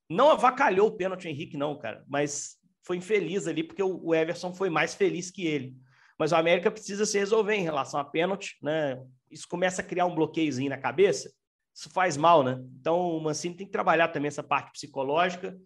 Não 0.09 0.31
avacalhou 0.31 0.89
o 0.89 0.97
pênalti 0.97 1.27
o 1.27 1.31
Henrique, 1.31 1.57
não, 1.57 1.79
cara. 1.79 2.05
Mas 2.07 2.57
foi 2.83 2.99
infeliz 2.99 3.47
ali, 3.47 3.63
porque 3.63 3.83
o 3.83 4.15
Everson 4.15 4.53
foi 4.53 4.69
mais 4.69 4.95
feliz 4.95 5.31
que 5.31 5.47
ele. 5.47 5.75
Mas 6.19 6.33
o 6.33 6.37
América 6.37 6.71
precisa 6.71 7.07
se 7.07 7.19
resolver 7.19 7.55
em 7.55 7.63
relação 7.63 7.99
a 7.99 8.05
pênalti, 8.05 8.59
né? 8.63 9.03
Isso 9.31 9.49
começa 9.49 9.81
a 9.81 9.85
criar 9.85 10.05
um 10.05 10.15
bloqueiozinho 10.15 10.69
na 10.69 10.77
cabeça 10.77 11.31
isso 11.75 11.91
faz 11.91 12.17
mal, 12.17 12.43
né? 12.43 12.63
Então 12.81 13.17
o 13.17 13.21
Mancini 13.21 13.57
tem 13.57 13.67
que 13.67 13.73
trabalhar 13.73 14.09
também 14.09 14.29
essa 14.29 14.43
parte 14.43 14.73
psicológica 14.73 15.57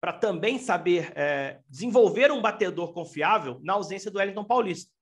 para 0.00 0.12
também 0.12 0.58
saber 0.58 1.12
é, 1.16 1.58
desenvolver 1.68 2.30
um 2.30 2.40
batedor 2.40 2.92
confiável 2.92 3.58
na 3.62 3.72
ausência 3.72 4.10
do 4.10 4.18
Wellington 4.18 4.44
Paulista. 4.44 4.92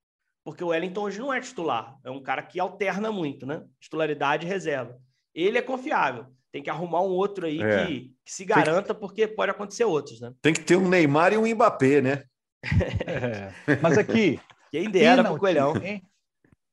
Porque 0.44 0.62
o 0.62 0.68
Wellington 0.68 1.00
hoje 1.00 1.18
não 1.18 1.32
é 1.32 1.40
titular, 1.40 1.96
é 2.04 2.10
um 2.10 2.22
cara 2.22 2.42
que 2.42 2.60
alterna 2.60 3.10
muito, 3.10 3.46
né? 3.46 3.64
Titularidade 3.80 4.46
e 4.46 4.48
reserva. 4.48 5.00
Ele 5.34 5.56
é 5.56 5.62
confiável. 5.62 6.26
Tem 6.52 6.62
que 6.62 6.70
arrumar 6.70 7.00
um 7.00 7.10
outro 7.10 7.46
aí 7.46 7.60
é. 7.60 7.86
que, 7.86 8.14
que, 8.24 8.32
se 8.32 8.44
garanta, 8.44 8.94
que... 8.94 9.00
porque 9.00 9.26
pode 9.26 9.50
acontecer 9.50 9.84
outros, 9.84 10.20
né? 10.20 10.32
Tem 10.40 10.52
que 10.52 10.60
ter 10.60 10.76
um 10.76 10.88
Neymar 10.88 11.32
e 11.32 11.38
um 11.38 11.46
Mbappé, 11.46 12.00
né? 12.00 12.24
É. 13.06 13.76
Mas 13.82 13.98
aqui. 13.98 14.38
Quem 14.70 14.90
dera 14.90 15.24
pro 15.24 15.38
Coelhão. 15.38 15.74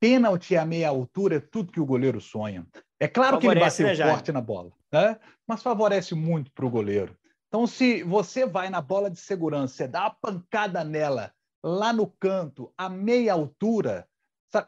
Pênalti 0.00 0.56
a 0.56 0.64
meia 0.64 0.88
altura 0.88 1.36
é 1.36 1.40
tudo 1.40 1.72
que 1.72 1.80
o 1.80 1.86
goleiro 1.86 2.20
sonha. 2.20 2.66
É 2.98 3.08
claro 3.08 3.40
favorece, 3.40 3.76
que 3.76 3.82
ele 3.82 3.90
bateu 3.90 4.06
né, 4.06 4.12
forte 4.12 4.32
na 4.32 4.40
bola, 4.40 4.72
né? 4.92 5.16
mas 5.46 5.62
favorece 5.62 6.14
muito 6.14 6.50
para 6.52 6.66
o 6.66 6.70
goleiro. 6.70 7.16
Então, 7.48 7.66
se 7.66 8.02
você 8.02 8.46
vai 8.46 8.70
na 8.70 8.80
bola 8.80 9.10
de 9.10 9.20
segurança, 9.20 9.74
você 9.74 9.88
dá 9.88 10.02
uma 10.02 10.10
pancada 10.10 10.82
nela 10.82 11.32
lá 11.62 11.92
no 11.92 12.06
canto, 12.06 12.72
a 12.76 12.88
meia 12.88 13.32
altura, 13.32 14.06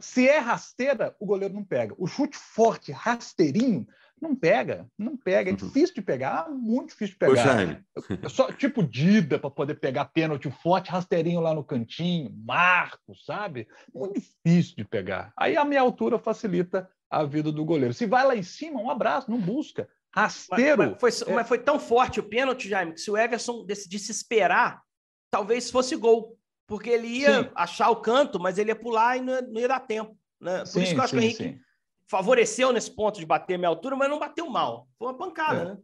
se 0.01 0.29
é 0.29 0.39
rasteira, 0.39 1.15
o 1.19 1.27
goleiro 1.27 1.55
não 1.55 1.65
pega. 1.65 1.95
O 1.99 2.07
chute 2.07 2.37
forte, 2.37 2.93
rasteirinho, 2.93 3.87
não 4.21 4.35
pega, 4.35 4.87
não 4.99 5.17
pega. 5.17 5.51
É 5.51 5.53
uhum. 5.53 5.57
difícil 5.57 5.95
de 5.97 6.03
pegar, 6.03 6.49
muito 6.49 6.91
difícil 6.91 7.15
de 7.15 7.19
pegar. 7.19 7.45
Jaime. 7.45 7.85
Só 8.29 8.51
tipo 8.53 8.83
Dida 8.83 9.39
para 9.39 9.51
poder 9.51 9.75
pegar 9.75 10.07
pênalti 10.07 10.51
forte, 10.51 10.91
rasteirinho 10.91 11.41
lá 11.41 11.53
no 11.53 11.65
cantinho, 11.65 12.33
Marco, 12.45 13.15
sabe? 13.15 13.69
Muito 13.93 14.15
difícil 14.21 14.77
de 14.77 14.85
pegar. 14.85 15.33
Aí 15.37 15.57
a 15.57 15.65
meia 15.65 15.83
altura 15.83 16.19
facilita 16.19 16.89
a 17.11 17.25
vida 17.25 17.53
do 17.53 17.65
goleiro. 17.65 17.93
Se 17.93 18.07
vai 18.07 18.27
lá 18.27 18.35
em 18.35 18.43
cima, 18.43 18.81
um 18.81 18.91
abraço, 18.91 19.31
não 19.31 19.39
busca. 19.39 19.89
Rasteiro. 20.13 20.79
Mas, 20.79 21.03
mas, 21.03 21.21
foi, 21.21 21.33
é... 21.33 21.35
mas 21.35 21.49
foi, 21.49 21.59
tão 21.59 21.79
forte 21.79 22.21
o 22.21 22.23
pênalti, 22.23 22.69
Jaime, 22.69 22.93
que 22.93 23.01
se 23.01 23.11
o 23.11 23.17
Everson 23.17 23.65
decidisse 23.65 24.11
esperar, 24.13 24.83
talvez 25.31 25.71
fosse 25.71 25.97
gol. 25.97 26.39
Porque 26.67 26.91
ele 26.91 27.07
ia 27.07 27.45
sim. 27.45 27.51
achar 27.55 27.91
o 27.91 27.97
canto, 27.97 28.41
mas 28.41 28.59
ele 28.59 28.71
ia 28.71 28.77
pular 28.77 29.17
e 29.17 29.21
não, 29.21 29.41
não 29.43 29.61
ia 29.61 29.69
dar 29.69 29.81
tempo. 29.81 30.17
Né? 30.41 30.59
Por 30.61 30.67
sim, 30.67 30.83
isso 30.83 30.95
que 30.95 31.01
eu 31.01 31.05
acho 31.05 31.15
sim, 31.15 31.21
que 31.21 31.25
o 31.25 31.47
Henrique 31.47 31.61
favoreceu 32.09 32.73
nesse 32.73 32.91
ponto 32.91 33.19
de 33.19 33.27
bater 33.27 33.55
a 33.55 33.59
minha 33.59 33.69
altura, 33.69 33.97
mas 33.97 34.11
não 34.11 34.19
bateu 34.19 34.49
mal. 34.49 34.89
Foi 34.99 35.09
uma 35.09 35.17
pancada, 35.17 35.61
é. 35.61 35.65
né? 35.67 35.79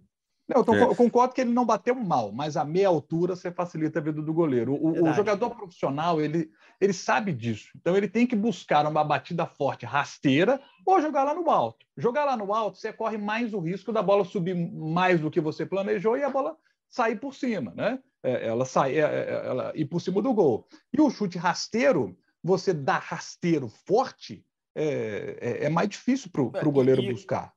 Não, 0.53 0.63
então, 0.63 0.75
é. 0.75 0.83
eu 0.83 0.97
concordo 0.97 1.33
que 1.33 1.41
ele 1.41 1.53
não 1.53 1.65
bateu 1.65 1.95
mal, 1.95 2.33
mas 2.33 2.57
a 2.57 2.65
meia 2.65 2.89
altura 2.89 3.37
você 3.37 3.53
facilita 3.53 4.01
a 4.01 4.03
vida 4.03 4.21
do 4.21 4.35
goleiro. 4.35 4.75
O, 4.75 5.09
o, 5.09 5.13
jogador 5.13 5.51
profissional, 5.51 6.21
ele, 6.21 6.51
ele 6.81 6.93
sabe 6.93 7.33
disso. 7.33 7.69
Então 7.77 7.97
ele 7.97 8.09
tem 8.09 8.27
que 8.27 8.35
buscar 8.35 8.85
uma 8.85 9.05
batida 9.05 9.47
forte, 9.47 9.87
rasteira, 9.87 10.61
ou 10.85 11.01
jogar 11.01 11.23
lá 11.23 11.35
no 11.35 11.49
alto. 11.49 11.87
Jogar 11.97 12.25
lá 12.25 12.37
no 12.37 12.53
alto, 12.53 12.79
você 12.79 12.93
corre 12.93 13.17
mais 13.17 13.55
o 13.55 13.61
risco 13.61 13.93
da 13.93 14.03
bola 14.03 14.25
subir 14.25 14.57
mais 14.57 15.21
do 15.21 15.31
que 15.31 15.41
você 15.41 15.65
planejou 15.65 16.19
e 16.19 16.25
a 16.25 16.29
bola 16.29 16.57
sair 16.91 17.17
por 17.17 17.35
cima, 17.35 17.73
né? 17.75 17.99
É, 18.23 18.49
ela 18.49 18.67
sai, 18.67 18.99
é, 18.99 19.01
é, 19.01 19.47
ela 19.47 19.73
ir 19.75 19.87
por 19.87 20.01
cima 20.01 20.21
do 20.21 20.35
gol. 20.35 20.69
E 20.93 21.01
o 21.01 21.09
chute 21.09 21.39
rasteiro, 21.39 22.19
você 22.43 22.75
dá 22.75 22.99
rasteiro 22.99 23.69
forte, 23.69 24.45
é, 24.75 25.39
é, 25.41 25.65
é 25.67 25.71
mais 25.71 25.89
difícil 25.89 26.31
para 26.31 26.69
o 26.69 26.73
goleiro 26.73 27.01
e, 27.01 27.13
buscar. 27.13 27.55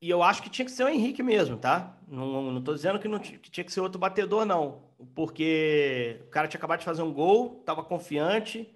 E 0.00 0.08
eu 0.08 0.22
acho 0.22 0.42
que 0.42 0.48
tinha 0.48 0.64
que 0.64 0.70
ser 0.70 0.84
o 0.84 0.88
Henrique 0.88 1.22
mesmo, 1.22 1.56
tá? 1.56 1.98
Não 2.08 2.58
estou 2.58 2.74
dizendo 2.74 2.98
que, 2.98 3.08
não 3.08 3.18
que 3.18 3.50
tinha 3.50 3.64
que 3.64 3.72
ser 3.72 3.80
outro 3.80 3.98
batedor, 3.98 4.46
não. 4.46 4.84
Porque 5.14 6.22
o 6.26 6.30
cara 6.30 6.48
tinha 6.48 6.58
acabado 6.58 6.78
de 6.78 6.84
fazer 6.84 7.02
um 7.02 7.12
gol, 7.12 7.58
estava 7.60 7.84
confiante. 7.84 8.72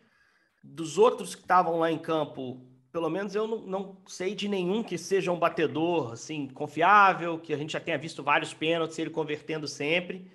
Dos 0.63 0.99
outros 0.99 1.35
que 1.35 1.41
estavam 1.41 1.79
lá 1.79 1.91
em 1.91 1.99
campo, 1.99 2.70
pelo 2.93 3.09
menos 3.09 3.35
eu 3.35 3.47
não, 3.47 3.59
não, 3.61 3.97
sei 4.07 4.35
de 4.35 4.49
nenhum 4.49 4.83
que 4.83 4.99
seja 4.99 5.31
um 5.31 5.39
batedor 5.39 6.13
assim 6.13 6.49
confiável, 6.49 7.39
que 7.39 7.53
a 7.53 7.57
gente 7.57 7.73
já 7.73 7.81
tenha 7.81 7.99
visto 7.99 8.23
vários 8.23 8.53
pênaltis, 8.53 8.99
ele 8.99 9.11
convertendo 9.11 9.69
sempre. 9.69 10.31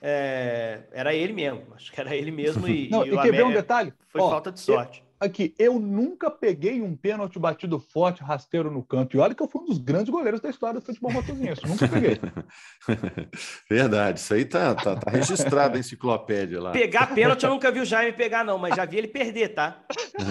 É, 0.00 0.82
era 0.92 1.12
ele 1.12 1.32
mesmo, 1.32 1.64
acho 1.74 1.90
que 1.90 2.00
era 2.00 2.14
ele 2.14 2.30
mesmo. 2.30 2.66
E, 2.68 2.88
não, 2.88 3.04
e, 3.04 3.14
e 3.14 3.20
quer 3.20 3.32
ver 3.32 3.44
um 3.44 3.52
detalhe? 3.52 3.92
Foi 4.08 4.20
Ó, 4.20 4.30
falta 4.30 4.52
de 4.52 4.60
sorte 4.60 5.07
aqui, 5.20 5.54
eu 5.58 5.78
nunca 5.78 6.30
peguei 6.30 6.80
um 6.80 6.96
pênalti 6.96 7.38
batido 7.38 7.78
forte, 7.78 8.22
rasteiro 8.22 8.70
no 8.70 8.82
canto. 8.82 9.16
E 9.16 9.20
olha 9.20 9.34
que 9.34 9.42
eu 9.42 9.48
fui 9.48 9.62
um 9.62 9.66
dos 9.66 9.78
grandes 9.78 10.08
goleiros 10.08 10.40
da 10.40 10.50
história 10.50 10.80
do 10.80 10.84
futebol 10.86 11.12
motozinhense. 11.12 11.66
Nunca 11.66 11.88
peguei. 11.88 12.20
Verdade, 13.68 14.20
isso 14.20 14.34
aí 14.34 14.44
tá, 14.44 14.74
tá, 14.74 14.96
tá 14.96 15.10
registrado 15.10 15.74
na 15.74 15.80
enciclopédia 15.80 16.60
lá. 16.60 16.70
Pegar 16.72 17.08
pênalti 17.14 17.44
eu 17.44 17.50
nunca 17.50 17.70
vi 17.70 17.80
o 17.80 17.84
Jaime 17.84 18.12
pegar, 18.12 18.44
não, 18.44 18.58
mas 18.58 18.76
já 18.76 18.84
vi 18.84 18.98
ele 18.98 19.08
perder, 19.08 19.48
tá? 19.54 19.82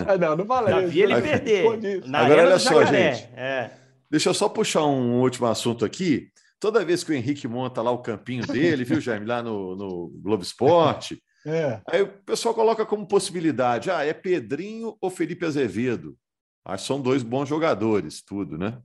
Ah, 0.08 0.18
não, 0.18 0.36
não 0.36 0.46
falei. 0.46 0.74
Já 0.74 0.88
vi 0.88 1.02
ele 1.02 1.22
perder. 1.22 1.66
Agora, 2.14 2.44
olha 2.46 2.60
só, 2.60 2.84
gente. 2.86 3.30
É. 3.36 3.72
Deixa 4.10 4.30
eu 4.30 4.34
só 4.34 4.48
puxar 4.48 4.86
um 4.86 5.20
último 5.20 5.48
assunto 5.48 5.84
aqui. 5.84 6.30
Toda 6.60 6.84
vez 6.84 7.04
que 7.04 7.12
o 7.12 7.14
Henrique 7.14 7.48
monta 7.48 7.82
lá 7.82 7.92
o 7.92 8.00
campinho 8.00 8.46
dele, 8.48 8.84
viu, 8.84 9.00
Jaime, 9.00 9.26
lá 9.26 9.44
no, 9.44 9.76
no 9.76 10.08
Globo 10.22 10.42
Esporte, 10.42 11.22
é. 11.48 11.82
Aí 11.90 12.02
o 12.02 12.08
pessoal 12.24 12.54
coloca 12.54 12.86
como 12.86 13.08
possibilidade: 13.08 13.90
ah, 13.90 14.04
é 14.04 14.14
Pedrinho 14.14 14.98
ou 15.00 15.10
Felipe 15.10 15.46
Azevedo? 15.46 16.18
Que 16.66 16.78
são 16.78 17.02
dois 17.02 17.24
bons 17.24 17.48
jogadores, 17.48 18.22
tudo, 18.22 18.58
né? 18.58 18.82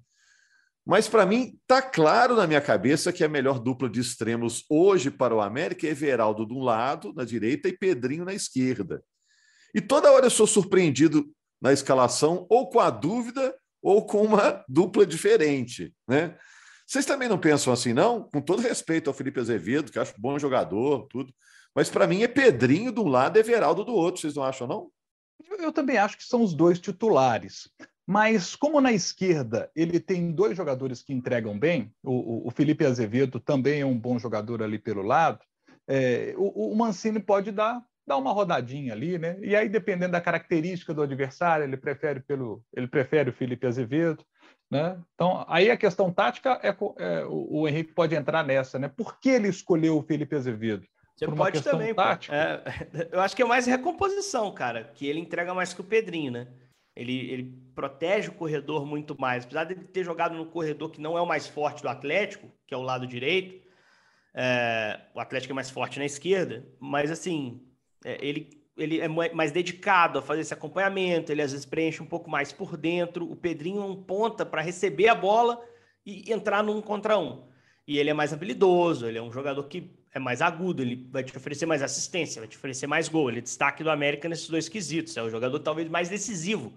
Mas 0.84 1.08
para 1.08 1.24
mim 1.24 1.58
tá 1.66 1.80
claro 1.80 2.34
na 2.34 2.46
minha 2.46 2.60
cabeça 2.60 3.12
que 3.12 3.22
a 3.22 3.28
melhor 3.28 3.58
dupla 3.60 3.88
de 3.88 4.00
extremos 4.00 4.64
hoje 4.68 5.10
para 5.10 5.34
o 5.34 5.40
América 5.40 5.86
é 5.86 5.90
Everaldo 5.90 6.46
de 6.46 6.54
um 6.54 6.62
lado, 6.62 7.12
na 7.14 7.24
direita, 7.24 7.68
e 7.68 7.76
Pedrinho 7.76 8.24
na 8.24 8.34
esquerda. 8.34 9.02
E 9.74 9.80
toda 9.80 10.10
hora 10.10 10.26
eu 10.26 10.30
sou 10.30 10.46
surpreendido 10.46 11.32
na 11.60 11.72
escalação 11.72 12.46
ou 12.50 12.68
com 12.68 12.80
a 12.80 12.90
dúvida 12.90 13.54
ou 13.80 14.06
com 14.06 14.22
uma 14.22 14.64
dupla 14.68 15.06
diferente, 15.06 15.94
né? 16.06 16.36
Vocês 16.86 17.06
também 17.06 17.28
não 17.28 17.38
pensam 17.38 17.72
assim, 17.72 17.92
não? 17.92 18.24
Com 18.24 18.40
todo 18.40 18.60
respeito 18.60 19.08
ao 19.08 19.14
Felipe 19.14 19.40
Azevedo, 19.40 19.90
que 19.90 19.98
acho 19.98 20.14
bom 20.18 20.38
jogador, 20.38 21.06
tudo. 21.08 21.32
Mas 21.74 21.88
para 21.88 22.06
mim 22.06 22.22
é 22.22 22.28
Pedrinho 22.28 22.92
de 22.92 23.00
um 23.00 23.08
lado 23.08 23.36
e 23.36 23.40
Everaldo 23.40 23.84
do 23.84 23.94
outro, 23.94 24.20
vocês 24.20 24.34
não 24.34 24.44
acham, 24.44 24.66
não? 24.66 24.90
Eu, 25.48 25.58
eu 25.58 25.72
também 25.72 25.96
acho 25.96 26.16
que 26.16 26.24
são 26.24 26.42
os 26.42 26.54
dois 26.54 26.78
titulares. 26.78 27.70
Mas 28.06 28.56
como 28.56 28.80
na 28.80 28.92
esquerda 28.92 29.70
ele 29.74 30.00
tem 30.00 30.32
dois 30.32 30.56
jogadores 30.56 31.02
que 31.02 31.12
entregam 31.12 31.58
bem, 31.58 31.92
o, 32.02 32.48
o 32.48 32.50
Felipe 32.50 32.84
Azevedo 32.84 33.40
também 33.40 33.80
é 33.80 33.86
um 33.86 33.98
bom 33.98 34.18
jogador 34.18 34.62
ali 34.62 34.78
pelo 34.78 35.02
lado, 35.02 35.40
é, 35.88 36.34
o, 36.36 36.72
o, 36.72 36.76
Mancini 36.76 37.20
pode 37.20 37.50
dar, 37.50 37.82
dar 38.06 38.16
uma 38.16 38.32
rodadinha 38.32 38.92
ali, 38.92 39.18
né? 39.18 39.38
E 39.42 39.54
aí, 39.56 39.68
dependendo 39.68 40.12
da 40.12 40.20
característica 40.20 40.94
do 40.94 41.02
adversário, 41.02 41.64
ele 41.64 41.76
prefere, 41.76 42.20
pelo, 42.20 42.64
ele 42.74 42.86
prefere 42.86 43.30
o 43.30 43.32
Felipe 43.32 43.66
Azevedo. 43.66 44.24
Né? 44.70 44.98
Então, 45.14 45.44
aí 45.48 45.70
a 45.70 45.76
questão 45.76 46.10
tática 46.10 46.58
é, 46.62 46.68
é 46.98 47.26
o, 47.26 47.60
o 47.60 47.68
Henrique 47.68 47.92
pode 47.92 48.14
entrar 48.14 48.42
nessa, 48.42 48.78
né? 48.78 48.88
Por 48.88 49.20
que 49.20 49.28
ele 49.28 49.48
escolheu 49.48 49.98
o 49.98 50.02
Felipe 50.02 50.34
Azevedo? 50.34 50.86
Você 51.16 51.26
pode 51.26 51.62
também. 51.62 51.94
É, 52.30 52.62
eu 53.12 53.20
acho 53.20 53.36
que 53.36 53.42
é 53.42 53.44
mais 53.44 53.66
recomposição, 53.66 54.52
cara, 54.52 54.84
que 54.94 55.06
ele 55.06 55.20
entrega 55.20 55.54
mais 55.54 55.72
que 55.72 55.80
o 55.80 55.84
Pedrinho, 55.84 56.32
né? 56.32 56.48
Ele, 56.94 57.30
ele 57.30 57.58
protege 57.74 58.28
o 58.28 58.34
corredor 58.34 58.84
muito 58.84 59.18
mais. 59.18 59.44
Apesar 59.44 59.64
de 59.64 59.74
ele 59.74 59.84
ter 59.84 60.04
jogado 60.04 60.34
no 60.34 60.46
corredor 60.46 60.90
que 60.90 61.00
não 61.00 61.16
é 61.16 61.20
o 61.22 61.26
mais 61.26 61.46
forte 61.46 61.82
do 61.82 61.88
Atlético, 61.88 62.50
que 62.66 62.74
é 62.74 62.76
o 62.76 62.82
lado 62.82 63.06
direito, 63.06 63.62
É, 64.34 64.98
o 65.14 65.20
Atlético 65.20 65.52
é 65.52 65.54
mais 65.54 65.70
forte 65.70 65.98
na 65.98 66.06
esquerda, 66.06 66.66
mas 66.80 67.10
assim, 67.10 67.60
é, 68.02 68.16
ele 68.26 68.62
ele 68.76 69.00
é 69.00 69.08
mais 69.08 69.52
dedicado 69.52 70.18
a 70.18 70.22
fazer 70.22 70.40
esse 70.40 70.54
acompanhamento, 70.54 71.30
ele 71.30 71.42
às 71.42 71.52
vezes 71.52 71.66
preenche 71.66 72.02
um 72.02 72.06
pouco 72.06 72.30
mais 72.30 72.52
por 72.52 72.76
dentro. 72.76 73.30
O 73.30 73.36
Pedrinho 73.36 73.82
é 73.82 73.84
um 73.84 74.02
ponta 74.02 74.46
para 74.46 74.62
receber 74.62 75.08
a 75.08 75.14
bola 75.14 75.62
e 76.06 76.32
entrar 76.32 76.62
num 76.62 76.80
contra 76.80 77.18
um. 77.18 77.46
E 77.86 77.98
ele 77.98 78.10
é 78.10 78.14
mais 78.14 78.32
habilidoso, 78.32 79.06
ele 79.06 79.18
é 79.18 79.22
um 79.22 79.30
jogador 79.30 79.64
que 79.64 79.90
é 80.14 80.18
mais 80.18 80.42
agudo, 80.42 80.82
ele 80.82 81.08
vai 81.10 81.24
te 81.24 81.36
oferecer 81.36 81.64
mais 81.64 81.82
assistência, 81.82 82.40
vai 82.40 82.48
te 82.48 82.56
oferecer 82.56 82.86
mais 82.86 83.08
gol. 83.08 83.30
Ele 83.30 83.38
é 83.38 83.42
destaque 83.42 83.82
do 83.82 83.90
América 83.90 84.28
nesses 84.28 84.48
dois 84.48 84.68
quesitos. 84.68 85.16
É 85.16 85.22
o 85.22 85.30
jogador 85.30 85.58
talvez 85.60 85.88
mais 85.88 86.08
decisivo 86.08 86.72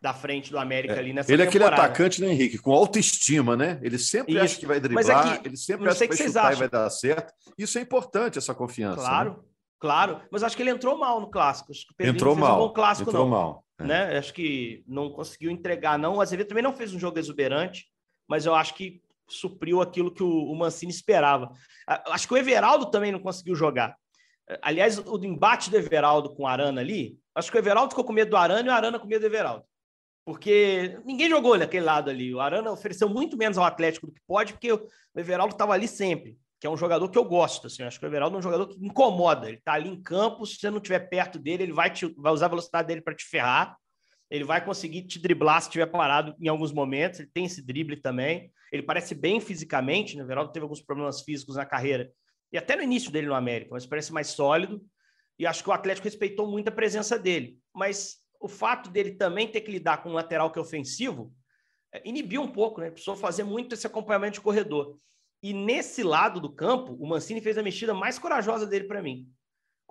da 0.00 0.12
frente 0.12 0.50
do 0.50 0.58
América 0.58 0.94
é. 0.94 0.98
ali 0.98 1.14
nessa 1.14 1.32
Ele 1.32 1.42
é 1.42 1.46
aquele 1.46 1.64
atacante, 1.64 2.20
né, 2.20 2.28
Henrique? 2.28 2.58
Com 2.58 2.72
autoestima, 2.72 3.56
né? 3.56 3.78
Ele 3.82 3.98
sempre 3.98 4.34
Isso. 4.34 4.44
acha 4.44 4.60
que 4.60 4.66
vai 4.66 4.78
driblar, 4.78 5.34
aqui, 5.34 5.48
ele 5.48 5.56
sempre 5.56 5.88
acha 5.88 6.06
que 6.06 6.14
vai 6.14 6.26
chutar 6.28 6.40
acham. 6.40 6.52
e 6.52 6.58
vai 6.58 6.68
dar 6.68 6.90
certo. 6.90 7.32
Isso 7.56 7.78
é 7.78 7.80
importante, 7.80 8.36
essa 8.36 8.54
confiança. 8.54 8.96
Claro. 8.96 9.30
Né? 9.30 9.36
Claro, 9.78 10.20
mas 10.30 10.42
acho 10.42 10.56
que 10.56 10.62
ele 10.62 10.70
entrou 10.70 10.98
mal 10.98 11.20
no 11.20 11.30
clássico. 11.30 11.72
entrou 12.00 12.36
mal. 12.36 12.66
Um 12.66 12.72
clássico, 12.72 13.10
entrou 13.10 13.24
não. 13.24 13.30
mal. 13.30 13.64
É. 13.78 13.84
Né? 13.84 14.18
Acho 14.18 14.32
que 14.32 14.84
não 14.86 15.10
conseguiu 15.10 15.50
entregar, 15.50 15.98
não. 15.98 16.16
O 16.16 16.20
Azevedo 16.20 16.48
também 16.48 16.62
não 16.62 16.74
fez 16.74 16.94
um 16.94 16.98
jogo 16.98 17.18
exuberante, 17.18 17.86
mas 18.28 18.44
eu 18.46 18.54
acho 18.54 18.74
que 18.74 19.02
supriu 19.28 19.80
aquilo 19.80 20.12
que 20.12 20.22
o 20.22 20.54
Mancini 20.54 20.92
esperava. 20.92 21.52
Acho 21.86 22.28
que 22.28 22.34
o 22.34 22.36
Everaldo 22.36 22.90
também 22.90 23.12
não 23.12 23.20
conseguiu 23.20 23.54
jogar. 23.54 23.96
Aliás, 24.60 24.98
o 24.98 25.24
embate 25.24 25.70
do 25.70 25.76
Everaldo 25.76 26.34
com 26.34 26.42
o 26.42 26.46
Arana 26.46 26.80
ali, 26.80 27.18
acho 27.34 27.50
que 27.50 27.56
o 27.56 27.60
Everaldo 27.60 27.90
ficou 27.90 28.04
com 28.04 28.12
medo 28.12 28.30
do 28.30 28.36
Arana 28.36 28.68
e 28.68 28.70
o 28.70 28.74
Arana 28.74 28.98
com 28.98 29.06
medo 29.06 29.20
do 29.20 29.26
Everaldo. 29.26 29.64
Porque 30.26 30.98
ninguém 31.04 31.28
jogou 31.28 31.56
naquele 31.56 31.84
lado 31.84 32.10
ali. 32.10 32.34
O 32.34 32.40
Arana 32.40 32.70
ofereceu 32.70 33.08
muito 33.08 33.36
menos 33.36 33.58
ao 33.58 33.64
Atlético 33.64 34.06
do 34.06 34.12
que 34.12 34.20
pode, 34.26 34.52
porque 34.52 34.72
o 34.72 34.88
Everaldo 35.16 35.54
estava 35.54 35.72
ali 35.72 35.88
sempre 35.88 36.38
que 36.64 36.66
é 36.66 36.70
um 36.70 36.78
jogador 36.78 37.10
que 37.10 37.18
eu 37.18 37.24
gosto. 37.26 37.66
Assim, 37.66 37.82
acho 37.82 38.00
que 38.00 38.06
o 38.06 38.08
Everaldo 38.08 38.36
é 38.36 38.38
um 38.38 38.42
jogador 38.42 38.66
que 38.66 38.82
incomoda. 38.82 39.48
Ele 39.48 39.58
está 39.58 39.74
ali 39.74 39.90
em 39.90 40.00
campo, 40.00 40.46
se 40.46 40.56
você 40.56 40.70
não 40.70 40.78
estiver 40.78 41.00
perto 41.10 41.38
dele, 41.38 41.64
ele 41.64 41.74
vai, 41.74 41.90
te, 41.90 42.06
vai 42.16 42.32
usar 42.32 42.46
a 42.46 42.48
velocidade 42.48 42.88
dele 42.88 43.02
para 43.02 43.14
te 43.14 43.26
ferrar. 43.26 43.76
Ele 44.34 44.42
vai 44.42 44.64
conseguir 44.64 45.02
te 45.02 45.20
driblar 45.20 45.60
se 45.60 45.68
estiver 45.68 45.86
parado 45.86 46.34
em 46.40 46.48
alguns 46.48 46.72
momentos. 46.72 47.20
Ele 47.20 47.30
tem 47.32 47.44
esse 47.44 47.62
drible 47.62 47.96
também. 47.96 48.52
Ele 48.72 48.82
parece 48.82 49.14
bem 49.14 49.40
fisicamente. 49.40 50.16
Né? 50.16 50.24
O 50.24 50.26
Everaldo 50.26 50.50
teve 50.50 50.64
alguns 50.64 50.82
problemas 50.82 51.22
físicos 51.22 51.54
na 51.54 51.64
carreira 51.64 52.10
e 52.52 52.58
até 52.58 52.74
no 52.74 52.82
início 52.82 53.12
dele 53.12 53.28
no 53.28 53.34
América, 53.34 53.70
mas 53.72 53.86
parece 53.86 54.12
mais 54.12 54.28
sólido. 54.28 54.84
E 55.38 55.46
acho 55.46 55.62
que 55.62 55.70
o 55.70 55.72
Atlético 55.72 56.06
respeitou 56.06 56.50
muito 56.50 56.66
a 56.66 56.72
presença 56.72 57.16
dele. 57.16 57.56
Mas 57.72 58.16
o 58.40 58.48
fato 58.48 58.90
dele 58.90 59.12
também 59.12 59.46
ter 59.46 59.60
que 59.60 59.70
lidar 59.70 60.02
com 60.02 60.10
um 60.10 60.14
lateral 60.14 60.50
que 60.50 60.58
é 60.58 60.62
ofensivo 60.62 61.32
é, 61.92 62.02
inibiu 62.04 62.42
um 62.42 62.50
pouco, 62.50 62.80
né? 62.80 62.90
Precisou 62.90 63.14
fazer 63.14 63.44
muito 63.44 63.74
esse 63.74 63.86
acompanhamento 63.86 64.34
de 64.34 64.40
corredor. 64.40 64.98
E 65.40 65.52
nesse 65.52 66.02
lado 66.02 66.40
do 66.40 66.52
campo, 66.52 66.96
o 66.98 67.06
Mancini 67.06 67.40
fez 67.40 67.56
a 67.56 67.62
mexida 67.62 67.94
mais 67.94 68.18
corajosa 68.18 68.66
dele 68.66 68.88
para 68.88 69.00
mim. 69.00 69.28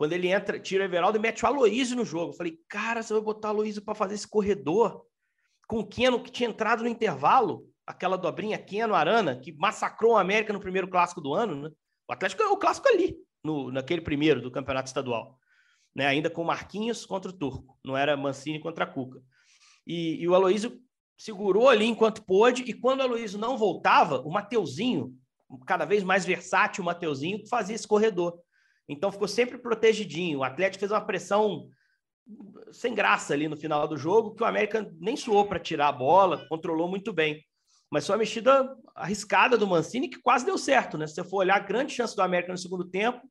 Quando 0.03 0.11
ele 0.11 0.27
entra, 0.27 0.59
tira 0.59 0.83
o 0.83 0.85
Everaldo 0.85 1.17
e 1.17 1.21
mete 1.21 1.45
o 1.45 1.47
Aloísio 1.47 1.95
no 1.95 2.03
jogo. 2.03 2.33
Eu 2.33 2.35
falei, 2.35 2.59
cara, 2.67 3.01
você 3.01 3.13
vai 3.13 3.23
botar 3.23 3.47
o 3.47 3.51
Aloísio 3.51 3.81
para 3.81 3.95
fazer 3.95 4.15
esse 4.15 4.27
corredor 4.27 5.05
com 5.65 5.79
o 5.79 5.87
Keno 5.87 6.21
que 6.21 6.29
tinha 6.29 6.49
entrado 6.49 6.83
no 6.83 6.89
intervalo, 6.89 7.69
aquela 7.87 8.17
dobrinha 8.17 8.57
Keno 8.57 8.95
Arana, 8.95 9.39
que 9.39 9.53
massacrou 9.53 10.11
o 10.11 10.17
América 10.17 10.51
no 10.51 10.59
primeiro 10.59 10.89
clássico 10.89 11.21
do 11.21 11.33
ano, 11.33 11.55
né? 11.55 11.69
O 12.05 12.11
Atlético 12.11 12.41
ganhou 12.41 12.57
o 12.57 12.59
clássico 12.59 12.89
ali, 12.89 13.15
no, 13.45 13.71
naquele 13.71 14.01
primeiro 14.01 14.41
do 14.41 14.51
campeonato 14.51 14.87
estadual. 14.87 15.39
Né? 15.95 16.05
Ainda 16.05 16.29
com 16.29 16.43
Marquinhos 16.43 17.05
contra 17.05 17.31
o 17.31 17.33
Turco, 17.33 17.79
não 17.81 17.95
era 17.95 18.17
Mancini 18.17 18.59
contra 18.59 18.83
a 18.83 18.87
Cuca. 18.87 19.21
E, 19.87 20.21
e 20.21 20.27
o 20.27 20.35
Aloísio 20.35 20.81
segurou 21.17 21.69
ali 21.69 21.85
enquanto 21.85 22.25
pôde, 22.25 22.63
e 22.63 22.73
quando 22.73 22.99
o 22.99 23.03
Aloísio 23.03 23.39
não 23.39 23.57
voltava, 23.57 24.19
o 24.19 24.29
Mateuzinho 24.29 25.17
cada 25.65 25.85
vez 25.85 26.03
mais 26.03 26.25
versátil 26.25 26.81
o 26.81 26.85
Mateuzinho, 26.85 27.47
fazia 27.47 27.75
esse 27.75 27.87
corredor. 27.87 28.37
Então 28.93 29.11
ficou 29.11 29.27
sempre 29.27 29.57
protegidinho. 29.57 30.39
O 30.39 30.43
Atlético 30.43 30.79
fez 30.79 30.91
uma 30.91 31.05
pressão 31.05 31.67
sem 32.71 32.93
graça 32.93 33.33
ali 33.33 33.47
no 33.47 33.57
final 33.57 33.87
do 33.87 33.97
jogo, 33.97 34.33
que 34.33 34.43
o 34.43 34.45
América 34.45 34.89
nem 34.99 35.15
suou 35.15 35.45
para 35.45 35.59
tirar 35.59 35.89
a 35.89 35.91
bola, 35.91 36.45
controlou 36.47 36.87
muito 36.87 37.11
bem. 37.11 37.43
Mas 37.91 38.07
foi 38.07 38.15
uma 38.15 38.19
mexida 38.19 38.75
arriscada 38.95 39.57
do 39.57 39.67
Mancini 39.67 40.09
que 40.09 40.21
quase 40.21 40.45
deu 40.45 40.57
certo, 40.57 40.97
né? 40.97 41.05
Se 41.05 41.13
você 41.15 41.23
for 41.23 41.37
olhar, 41.37 41.57
a 41.57 41.59
grande 41.59 41.93
chance 41.93 42.15
do 42.15 42.21
América 42.21 42.51
no 42.51 42.57
segundo 42.57 42.85
tempo 42.85 43.21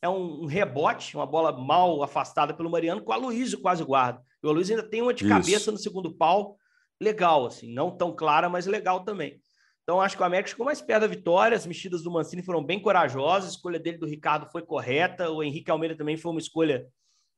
é 0.00 0.08
um, 0.08 0.46
rebote, 0.46 1.16
uma 1.16 1.26
bola 1.26 1.52
mal 1.52 2.02
afastada 2.02 2.52
pelo 2.54 2.70
Mariano, 2.70 3.02
com 3.02 3.10
o 3.10 3.14
Aloysio 3.14 3.60
quase 3.60 3.84
guarda. 3.84 4.20
E 4.42 4.46
o 4.46 4.50
Aloysio 4.50 4.76
ainda 4.76 4.88
tem 4.88 5.00
uma 5.00 5.14
de 5.14 5.24
Isso. 5.24 5.32
cabeça 5.32 5.72
no 5.72 5.78
segundo 5.78 6.12
pau, 6.12 6.56
legal, 7.00 7.46
assim, 7.46 7.72
não 7.72 7.90
tão 7.90 8.14
clara, 8.14 8.48
mas 8.48 8.66
legal 8.66 9.04
também. 9.04 9.40
Então, 9.82 10.00
acho 10.00 10.16
que 10.16 10.22
o 10.22 10.26
América 10.26 10.50
ficou 10.50 10.66
mais 10.66 10.80
perto 10.80 11.02
da 11.02 11.06
vitória. 11.06 11.56
As 11.56 11.66
mexidas 11.66 12.02
do 12.02 12.10
Mancini 12.10 12.42
foram 12.42 12.62
bem 12.62 12.80
corajosas. 12.80 13.50
A 13.50 13.52
escolha 13.52 13.78
dele 13.78 13.98
do 13.98 14.06
Ricardo 14.06 14.50
foi 14.50 14.62
correta. 14.62 15.30
O 15.30 15.42
Henrique 15.42 15.70
Almeida 15.70 15.96
também 15.96 16.16
foi 16.16 16.30
uma 16.30 16.40
escolha 16.40 16.86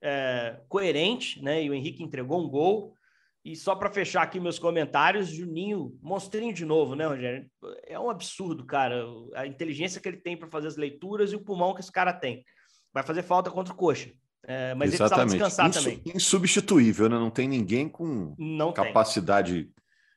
é, 0.03 0.61
coerente, 0.69 1.43
né? 1.43 1.63
E 1.63 1.71
o 1.71 1.75
Henrique 1.75 2.03
entregou 2.03 2.45
um 2.45 2.49
gol. 2.49 2.95
E 3.43 3.55
só 3.57 3.75
para 3.75 3.91
fechar 3.91 4.23
aqui 4.23 4.41
meus 4.41 4.59
comentários, 4.59 5.29
Juninho, 5.29 5.99
monstrinho 6.03 6.53
de 6.53 6.65
novo, 6.65 6.95
né, 6.95 7.07
Rogério? 7.07 7.47
É 7.87 7.99
um 7.99 8.09
absurdo, 8.09 8.65
cara. 8.65 9.05
A 9.35 9.47
inteligência 9.47 10.01
que 10.01 10.09
ele 10.09 10.17
tem 10.17 10.37
para 10.37 10.49
fazer 10.49 10.69
as 10.69 10.77
leituras 10.77 11.33
e 11.33 11.37
o 11.37 11.45
pulmão 11.45 11.75
que 11.75 11.81
esse 11.81 11.93
cara 11.93 12.13
tem. 12.13 12.45
Vai 12.93 13.03
fazer 13.03 13.23
falta 13.23 13.51
contra 13.51 13.73
o 13.73 13.77
Coxa. 13.77 14.11
É, 14.47 14.75
mas 14.75 14.93
Exatamente. 14.93 15.35
ele 15.35 15.43
precisava 15.43 15.67
descansar 15.67 15.69
Insu 15.69 15.81
também. 15.81 16.15
Insubstituível, 16.15 17.09
né? 17.09 17.19
Não 17.19 17.31
tem 17.31 17.49
ninguém 17.49 17.89
com 17.89 18.35
não 18.39 18.73
capacidade 18.73 19.65
tem 19.65 19.73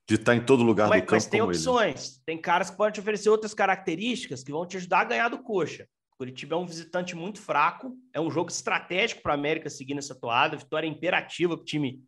de 0.08 0.16
estar 0.16 0.36
em 0.36 0.44
todo 0.44 0.64
lugar 0.64 0.88
mas, 0.88 1.02
do 1.02 1.06
campo. 1.06 1.16
Mas 1.16 1.26
tem 1.26 1.42
opções. 1.42 2.16
Ele. 2.16 2.24
Tem 2.26 2.42
caras 2.42 2.70
que 2.70 2.78
podem 2.78 2.94
te 2.94 3.00
oferecer 3.00 3.30
outras 3.30 3.54
características 3.54 4.44
que 4.44 4.52
vão 4.52 4.66
te 4.66 4.78
ajudar 4.78 5.02
a 5.02 5.06
ganhar 5.06 5.30
do 5.30 5.44
coxa. 5.44 5.88
O 6.14 6.18
Curitiba 6.18 6.56
é 6.56 6.58
um 6.58 6.66
visitante 6.66 7.16
muito 7.16 7.40
fraco, 7.40 7.94
é 8.14 8.20
um 8.20 8.32
jogo 8.32 8.50
estratégico 8.50 9.22
para 9.22 9.34
a 9.34 9.36
América 9.36 9.70
seguir 9.70 9.94
nessa 9.94 10.16
toada, 10.16 10.58
vitória 10.58 10.88
imperativa 10.88 11.56
para 11.56 11.62
o 11.62 11.66
time 11.66 12.02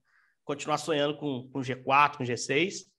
continuar 0.45 0.77
sonhando 0.77 1.15
com, 1.17 1.47
com 1.51 1.59
G4, 1.59 2.17
com 2.17 2.23
G6. 2.23 2.89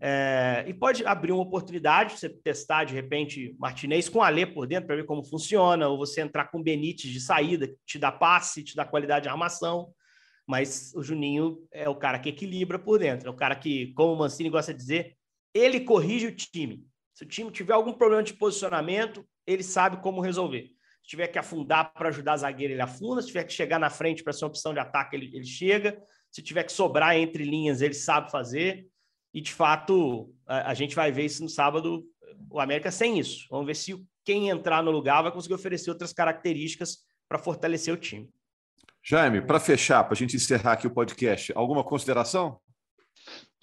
É, 0.00 0.64
e 0.66 0.74
pode 0.74 1.06
abrir 1.06 1.32
uma 1.32 1.42
oportunidade 1.42 2.10
para 2.10 2.18
você 2.18 2.28
testar, 2.28 2.84
de 2.84 2.94
repente, 2.94 3.54
Martinez 3.58 4.08
com 4.08 4.22
Alê 4.22 4.44
por 4.44 4.66
dentro 4.66 4.86
para 4.86 4.96
ver 4.96 5.06
como 5.06 5.22
funciona, 5.22 5.86
ou 5.88 5.96
você 5.98 6.20
entrar 6.20 6.50
com 6.50 6.62
Benítez 6.62 7.12
de 7.12 7.20
saída, 7.20 7.68
que 7.68 7.76
te 7.86 7.98
dá 7.98 8.10
passe, 8.10 8.64
te 8.64 8.74
dá 8.74 8.84
qualidade 8.84 9.24
de 9.24 9.28
armação. 9.28 9.92
Mas 10.46 10.92
o 10.94 11.02
Juninho 11.02 11.66
é 11.72 11.88
o 11.88 11.96
cara 11.96 12.18
que 12.18 12.28
equilibra 12.28 12.78
por 12.78 12.98
dentro, 12.98 13.28
é 13.28 13.30
o 13.30 13.36
cara 13.36 13.56
que, 13.56 13.92
como 13.94 14.12
o 14.12 14.16
Mancini 14.16 14.48
gosta 14.48 14.72
de 14.72 14.78
dizer, 14.78 15.16
ele 15.52 15.80
corrige 15.80 16.26
o 16.26 16.34
time. 16.34 16.86
Se 17.12 17.24
o 17.24 17.26
time 17.26 17.50
tiver 17.50 17.72
algum 17.72 17.92
problema 17.92 18.22
de 18.22 18.34
posicionamento, 18.34 19.26
ele 19.46 19.62
sabe 19.62 19.96
como 20.02 20.20
resolver. 20.20 20.70
Se 21.02 21.08
tiver 21.08 21.28
que 21.28 21.38
afundar 21.38 21.92
para 21.92 22.08
ajudar 22.08 22.34
a 22.34 22.38
zagueira, 22.38 22.74
ele 22.74 22.82
afunda. 22.82 23.22
Se 23.22 23.28
tiver 23.28 23.44
que 23.44 23.52
chegar 23.52 23.78
na 23.78 23.88
frente 23.88 24.22
para 24.22 24.32
ser 24.32 24.44
uma 24.44 24.50
opção 24.50 24.74
de 24.74 24.80
ataque, 24.80 25.16
ele, 25.16 25.34
ele 25.34 25.46
chega. 25.46 26.00
Se 26.30 26.42
tiver 26.42 26.64
que 26.64 26.72
sobrar 26.72 27.16
entre 27.16 27.44
linhas, 27.44 27.80
ele 27.80 27.94
sabe 27.94 28.30
fazer. 28.30 28.86
E, 29.32 29.40
de 29.40 29.52
fato, 29.52 30.34
a, 30.46 30.70
a 30.70 30.74
gente 30.74 30.94
vai 30.94 31.10
ver 31.10 31.24
isso 31.24 31.42
no 31.42 31.48
sábado, 31.48 32.04
o 32.50 32.60
América 32.60 32.90
sem 32.90 33.18
isso. 33.18 33.46
Vamos 33.50 33.66
ver 33.66 33.76
se 33.76 34.04
quem 34.24 34.50
entrar 34.50 34.82
no 34.82 34.90
lugar 34.90 35.22
vai 35.22 35.32
conseguir 35.32 35.54
oferecer 35.54 35.90
outras 35.90 36.12
características 36.12 36.98
para 37.28 37.38
fortalecer 37.38 37.94
o 37.94 37.96
time. 37.96 38.28
Jaime, 39.08 39.40
para 39.40 39.60
fechar, 39.60 40.02
para 40.02 40.14
a 40.14 40.16
gente 40.16 40.34
encerrar 40.34 40.72
aqui 40.72 40.88
o 40.88 40.90
podcast, 40.90 41.52
alguma 41.54 41.84
consideração? 41.84 42.58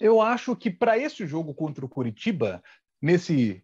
Eu 0.00 0.22
acho 0.22 0.56
que 0.56 0.70
para 0.70 0.96
esse 0.96 1.26
jogo 1.26 1.52
contra 1.52 1.84
o 1.84 1.88
Curitiba, 1.88 2.62
nesse 3.00 3.62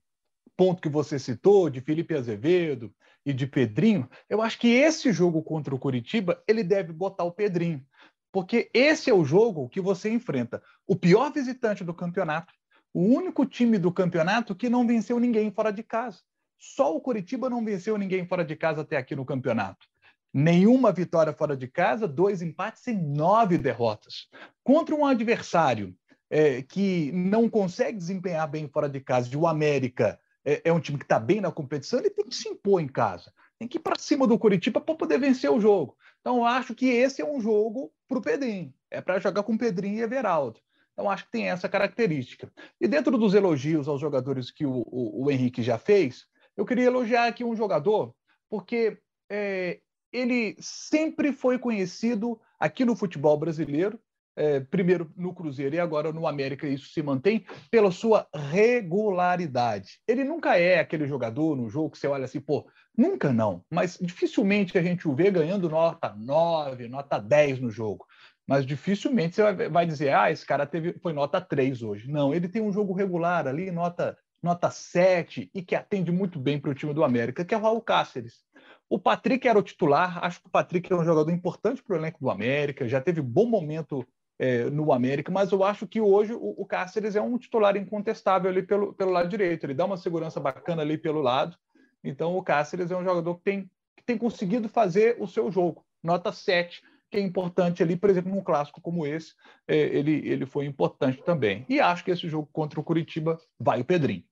ponto 0.54 0.82
que 0.82 0.90
você 0.90 1.18
citou, 1.18 1.70
de 1.70 1.80
Felipe 1.80 2.14
Azevedo 2.14 2.94
e 3.24 3.32
de 3.32 3.46
Pedrinho, 3.46 4.06
eu 4.28 4.42
acho 4.42 4.58
que 4.58 4.68
esse 4.68 5.10
jogo 5.10 5.42
contra 5.42 5.74
o 5.74 5.78
Curitiba, 5.78 6.44
ele 6.46 6.62
deve 6.62 6.92
botar 6.92 7.24
o 7.24 7.32
Pedrinho. 7.32 7.82
Porque 8.30 8.70
esse 8.74 9.08
é 9.08 9.14
o 9.14 9.24
jogo 9.24 9.66
que 9.70 9.80
você 9.80 10.10
enfrenta 10.10 10.62
o 10.86 10.94
pior 10.94 11.32
visitante 11.32 11.82
do 11.82 11.94
campeonato, 11.94 12.52
o 12.92 13.00
único 13.00 13.46
time 13.46 13.78
do 13.78 13.90
campeonato 13.90 14.54
que 14.54 14.68
não 14.68 14.86
venceu 14.86 15.18
ninguém 15.18 15.50
fora 15.50 15.72
de 15.72 15.82
casa. 15.82 16.18
Só 16.58 16.94
o 16.94 17.00
Curitiba 17.00 17.48
não 17.48 17.64
venceu 17.64 17.96
ninguém 17.96 18.26
fora 18.26 18.44
de 18.44 18.54
casa 18.54 18.82
até 18.82 18.98
aqui 18.98 19.16
no 19.16 19.24
campeonato 19.24 19.88
nenhuma 20.32 20.92
vitória 20.92 21.32
fora 21.32 21.56
de 21.56 21.66
casa, 21.66 22.06
dois 22.06 22.42
empates 22.42 22.86
e 22.86 22.92
nove 22.92 23.58
derrotas. 23.58 24.28
Contra 24.62 24.94
um 24.94 25.04
adversário 25.04 25.94
é, 26.28 26.62
que 26.62 27.10
não 27.12 27.48
consegue 27.48 27.98
desempenhar 27.98 28.48
bem 28.48 28.68
fora 28.68 28.88
de 28.88 29.00
casa, 29.00 29.28
e 29.32 29.36
o 29.36 29.46
América 29.46 30.18
é, 30.44 30.62
é 30.64 30.72
um 30.72 30.80
time 30.80 30.98
que 30.98 31.04
está 31.04 31.18
bem 31.18 31.40
na 31.40 31.50
competição, 31.50 31.98
ele 31.98 32.10
tem 32.10 32.24
que 32.24 32.34
se 32.34 32.48
impor 32.48 32.80
em 32.80 32.88
casa. 32.88 33.32
Tem 33.58 33.68
que 33.68 33.76
ir 33.76 33.80
para 33.80 33.98
cima 33.98 34.26
do 34.26 34.38
Curitiba 34.38 34.80
para 34.80 34.94
poder 34.94 35.18
vencer 35.18 35.50
o 35.50 35.60
jogo. 35.60 35.96
Então, 36.20 36.44
acho 36.44 36.74
que 36.74 36.86
esse 36.86 37.20
é 37.20 37.24
um 37.24 37.40
jogo 37.40 37.92
para 38.08 38.18
o 38.18 38.22
Pedrinho. 38.22 38.72
É 38.90 39.00
para 39.00 39.18
jogar 39.18 39.42
com 39.42 39.58
Pedrinho 39.58 39.98
e 39.98 40.02
Everaldo. 40.02 40.60
Então, 40.92 41.10
acho 41.10 41.24
que 41.24 41.30
tem 41.30 41.50
essa 41.50 41.68
característica. 41.68 42.50
E 42.80 42.88
dentro 42.88 43.18
dos 43.18 43.34
elogios 43.34 43.88
aos 43.88 44.00
jogadores 44.00 44.50
que 44.50 44.64
o, 44.64 44.82
o, 44.86 45.24
o 45.24 45.30
Henrique 45.30 45.62
já 45.62 45.76
fez, 45.78 46.26
eu 46.56 46.64
queria 46.64 46.86
elogiar 46.86 47.26
aqui 47.26 47.44
um 47.44 47.56
jogador, 47.56 48.14
porque 48.48 48.98
é, 49.30 49.80
ele 50.12 50.56
sempre 50.60 51.32
foi 51.32 51.58
conhecido 51.58 52.40
aqui 52.58 52.84
no 52.84 52.96
futebol 52.96 53.38
brasileiro 53.38 53.98
é, 54.36 54.60
primeiro 54.60 55.12
no 55.16 55.34
Cruzeiro 55.34 55.74
e 55.74 55.80
agora 55.80 56.12
no 56.12 56.26
América, 56.26 56.66
isso 56.66 56.88
se 56.90 57.02
mantém 57.02 57.44
pela 57.70 57.90
sua 57.90 58.26
regularidade. 58.34 60.00
Ele 60.08 60.24
nunca 60.24 60.56
é 60.56 60.78
aquele 60.78 61.06
jogador 61.06 61.56
no 61.56 61.68
jogo 61.68 61.90
que 61.90 61.98
você 61.98 62.06
olha 62.06 62.24
assim, 62.24 62.40
pô, 62.40 62.66
nunca 62.96 63.32
não, 63.32 63.62
mas 63.70 63.98
dificilmente 64.00 64.78
a 64.78 64.82
gente 64.82 65.06
o 65.06 65.14
vê 65.14 65.30
ganhando 65.30 65.68
nota 65.68 66.14
9, 66.16 66.88
nota 66.88 67.18
10 67.18 67.60
no 67.60 67.70
jogo. 67.70 68.06
Mas 68.46 68.66
dificilmente 68.66 69.36
você 69.36 69.68
vai 69.68 69.86
dizer, 69.86 70.14
ah, 70.14 70.30
esse 70.30 70.44
cara 70.44 70.66
teve, 70.66 70.94
foi 71.00 71.12
nota 71.12 71.40
3 71.40 71.82
hoje. 71.82 72.10
Não, 72.10 72.34
ele 72.34 72.48
tem 72.48 72.62
um 72.62 72.72
jogo 72.72 72.92
regular 72.92 73.46
ali, 73.46 73.70
nota, 73.70 74.16
nota 74.42 74.70
7, 74.70 75.50
e 75.54 75.62
que 75.62 75.76
atende 75.76 76.10
muito 76.10 76.40
bem 76.40 76.58
para 76.58 76.70
o 76.70 76.74
time 76.74 76.92
do 76.92 77.04
América, 77.04 77.44
que 77.44 77.54
é 77.54 77.58
o 77.58 77.60
Raul 77.60 77.80
Cáceres. 77.80 78.42
O 78.90 78.98
Patrick 78.98 79.46
era 79.46 79.56
o 79.56 79.62
titular, 79.62 80.18
acho 80.24 80.40
que 80.40 80.48
o 80.48 80.50
Patrick 80.50 80.92
é 80.92 80.96
um 80.96 81.04
jogador 81.04 81.30
importante 81.30 81.80
para 81.80 81.94
o 81.94 81.96
elenco 81.96 82.18
do 82.20 82.28
América, 82.28 82.88
já 82.88 83.00
teve 83.00 83.22
bom 83.22 83.46
momento 83.46 84.04
é, 84.36 84.64
no 84.64 84.92
América, 84.92 85.30
mas 85.30 85.52
eu 85.52 85.62
acho 85.62 85.86
que 85.86 86.00
hoje 86.00 86.32
o, 86.32 86.56
o 86.58 86.66
Cáceres 86.66 87.14
é 87.14 87.22
um 87.22 87.38
titular 87.38 87.76
incontestável 87.76 88.50
ali 88.50 88.64
pelo, 88.64 88.92
pelo 88.92 89.12
lado 89.12 89.28
direito, 89.28 89.64
ele 89.64 89.74
dá 89.74 89.84
uma 89.84 89.96
segurança 89.96 90.40
bacana 90.40 90.82
ali 90.82 90.98
pelo 90.98 91.22
lado, 91.22 91.56
então 92.02 92.36
o 92.36 92.42
Cáceres 92.42 92.90
é 92.90 92.96
um 92.96 93.04
jogador 93.04 93.36
que 93.36 93.44
tem, 93.44 93.70
que 93.96 94.02
tem 94.04 94.18
conseguido 94.18 94.68
fazer 94.68 95.16
o 95.20 95.26
seu 95.28 95.52
jogo, 95.52 95.86
nota 96.02 96.32
7, 96.32 96.82
que 97.08 97.16
é 97.16 97.20
importante 97.20 97.84
ali, 97.84 97.94
por 97.94 98.10
exemplo, 98.10 98.34
num 98.34 98.42
clássico 98.42 98.80
como 98.80 99.06
esse, 99.06 99.34
é, 99.68 99.76
ele, 99.76 100.28
ele 100.28 100.46
foi 100.46 100.66
importante 100.66 101.22
também. 101.22 101.64
E 101.68 101.78
acho 101.78 102.04
que 102.04 102.10
esse 102.10 102.28
jogo 102.28 102.48
contra 102.52 102.80
o 102.80 102.84
Curitiba 102.84 103.38
vai 103.56 103.80
o 103.80 103.84
Pedrinho. 103.84 104.24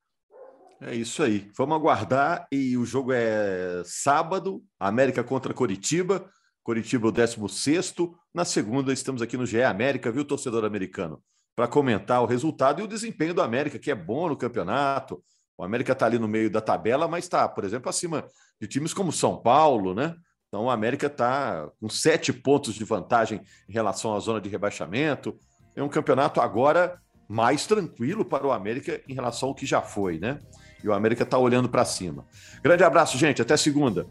É 0.81 0.95
isso 0.95 1.23
aí. 1.23 1.51
Vamos 1.57 1.77
aguardar. 1.77 2.47
E 2.53 2.77
o 2.77 2.85
jogo 2.85 3.13
é 3.13 3.83
sábado, 3.85 4.63
América 4.79 5.25
contra 5.25 5.53
Coritiba. 5.53 6.31
Coritiba, 6.63 7.09
o 7.09 7.13
16. 7.13 7.95
Na 8.33 8.45
segunda, 8.45 8.93
estamos 8.93 9.21
aqui 9.21 9.37
no 9.37 9.47
GE 9.47 9.63
América, 9.63 10.13
viu, 10.13 10.25
torcedor 10.25 10.65
americano? 10.65 11.23
Para 11.57 11.67
comentar 11.67 12.23
o 12.23 12.27
resultado 12.27 12.81
e 12.81 12.85
o 12.85 12.87
desempenho 12.87 13.35
do 13.35 13.43
América, 13.43 13.79
que 13.79 13.91
é 13.91 13.95
bom 13.95 14.29
no 14.29 14.37
campeonato. 14.37 15.23
O 15.57 15.65
América 15.65 15.93
está 15.93 16.07
ali 16.07 16.19
no 16.19 16.29
meio 16.29 16.49
da 16.49 16.61
tabela, 16.61 17.09
mas 17.09 17.25
está, 17.25 17.49
por 17.49 17.65
exemplo, 17.65 17.89
acima 17.89 18.29
de 18.61 18.69
times 18.69 18.95
como 18.95 19.11
São 19.11 19.37
Paulo, 19.37 19.93
né? 19.95 20.15
Então 20.47 20.65
o 20.65 20.71
América 20.71 21.09
está 21.09 21.69
com 21.81 21.89
sete 21.89 22.33
pontos 22.33 22.75
de 22.75 22.85
vantagem 22.85 23.41
em 23.69 23.73
relação 23.73 24.15
à 24.15 24.21
zona 24.21 24.41
de 24.41 24.49
rebaixamento. 24.49 25.37
É 25.75 25.83
um 25.83 25.89
campeonato 25.89 26.41
agora 26.41 27.01
mais 27.29 27.67
tranquilo 27.67 28.25
para 28.25 28.47
o 28.47 28.53
América 28.53 29.03
em 29.09 29.15
relação 29.15 29.51
ao 29.51 29.55
que 29.55 29.67
já 29.67 29.83
foi, 29.83 30.19
né? 30.19 30.39
E 30.83 30.89
o 30.89 30.93
América 30.93 31.23
está 31.25 31.37
olhando 31.37 31.69
para 31.69 31.85
cima. 31.85 32.25
Grande 32.63 32.85
abraço, 32.85 33.19
gente. 33.19 33.43
Até 33.43 33.57
segunda. 33.57 34.07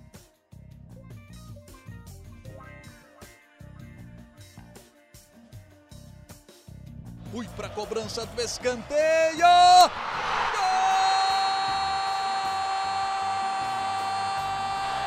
Fui 7.32 7.48
para 7.56 7.68
a 7.68 7.70
cobrança 7.70 8.26
do 8.26 8.42
escanteio. 8.42 9.46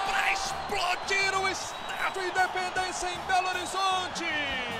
Para 0.07 0.33
explodir 0.33 1.41
o 1.41 1.49
Estádio 1.49 2.23
Independência 2.23 3.09
em 3.09 3.27
Belo 3.27 3.49
Horizonte 3.49 4.80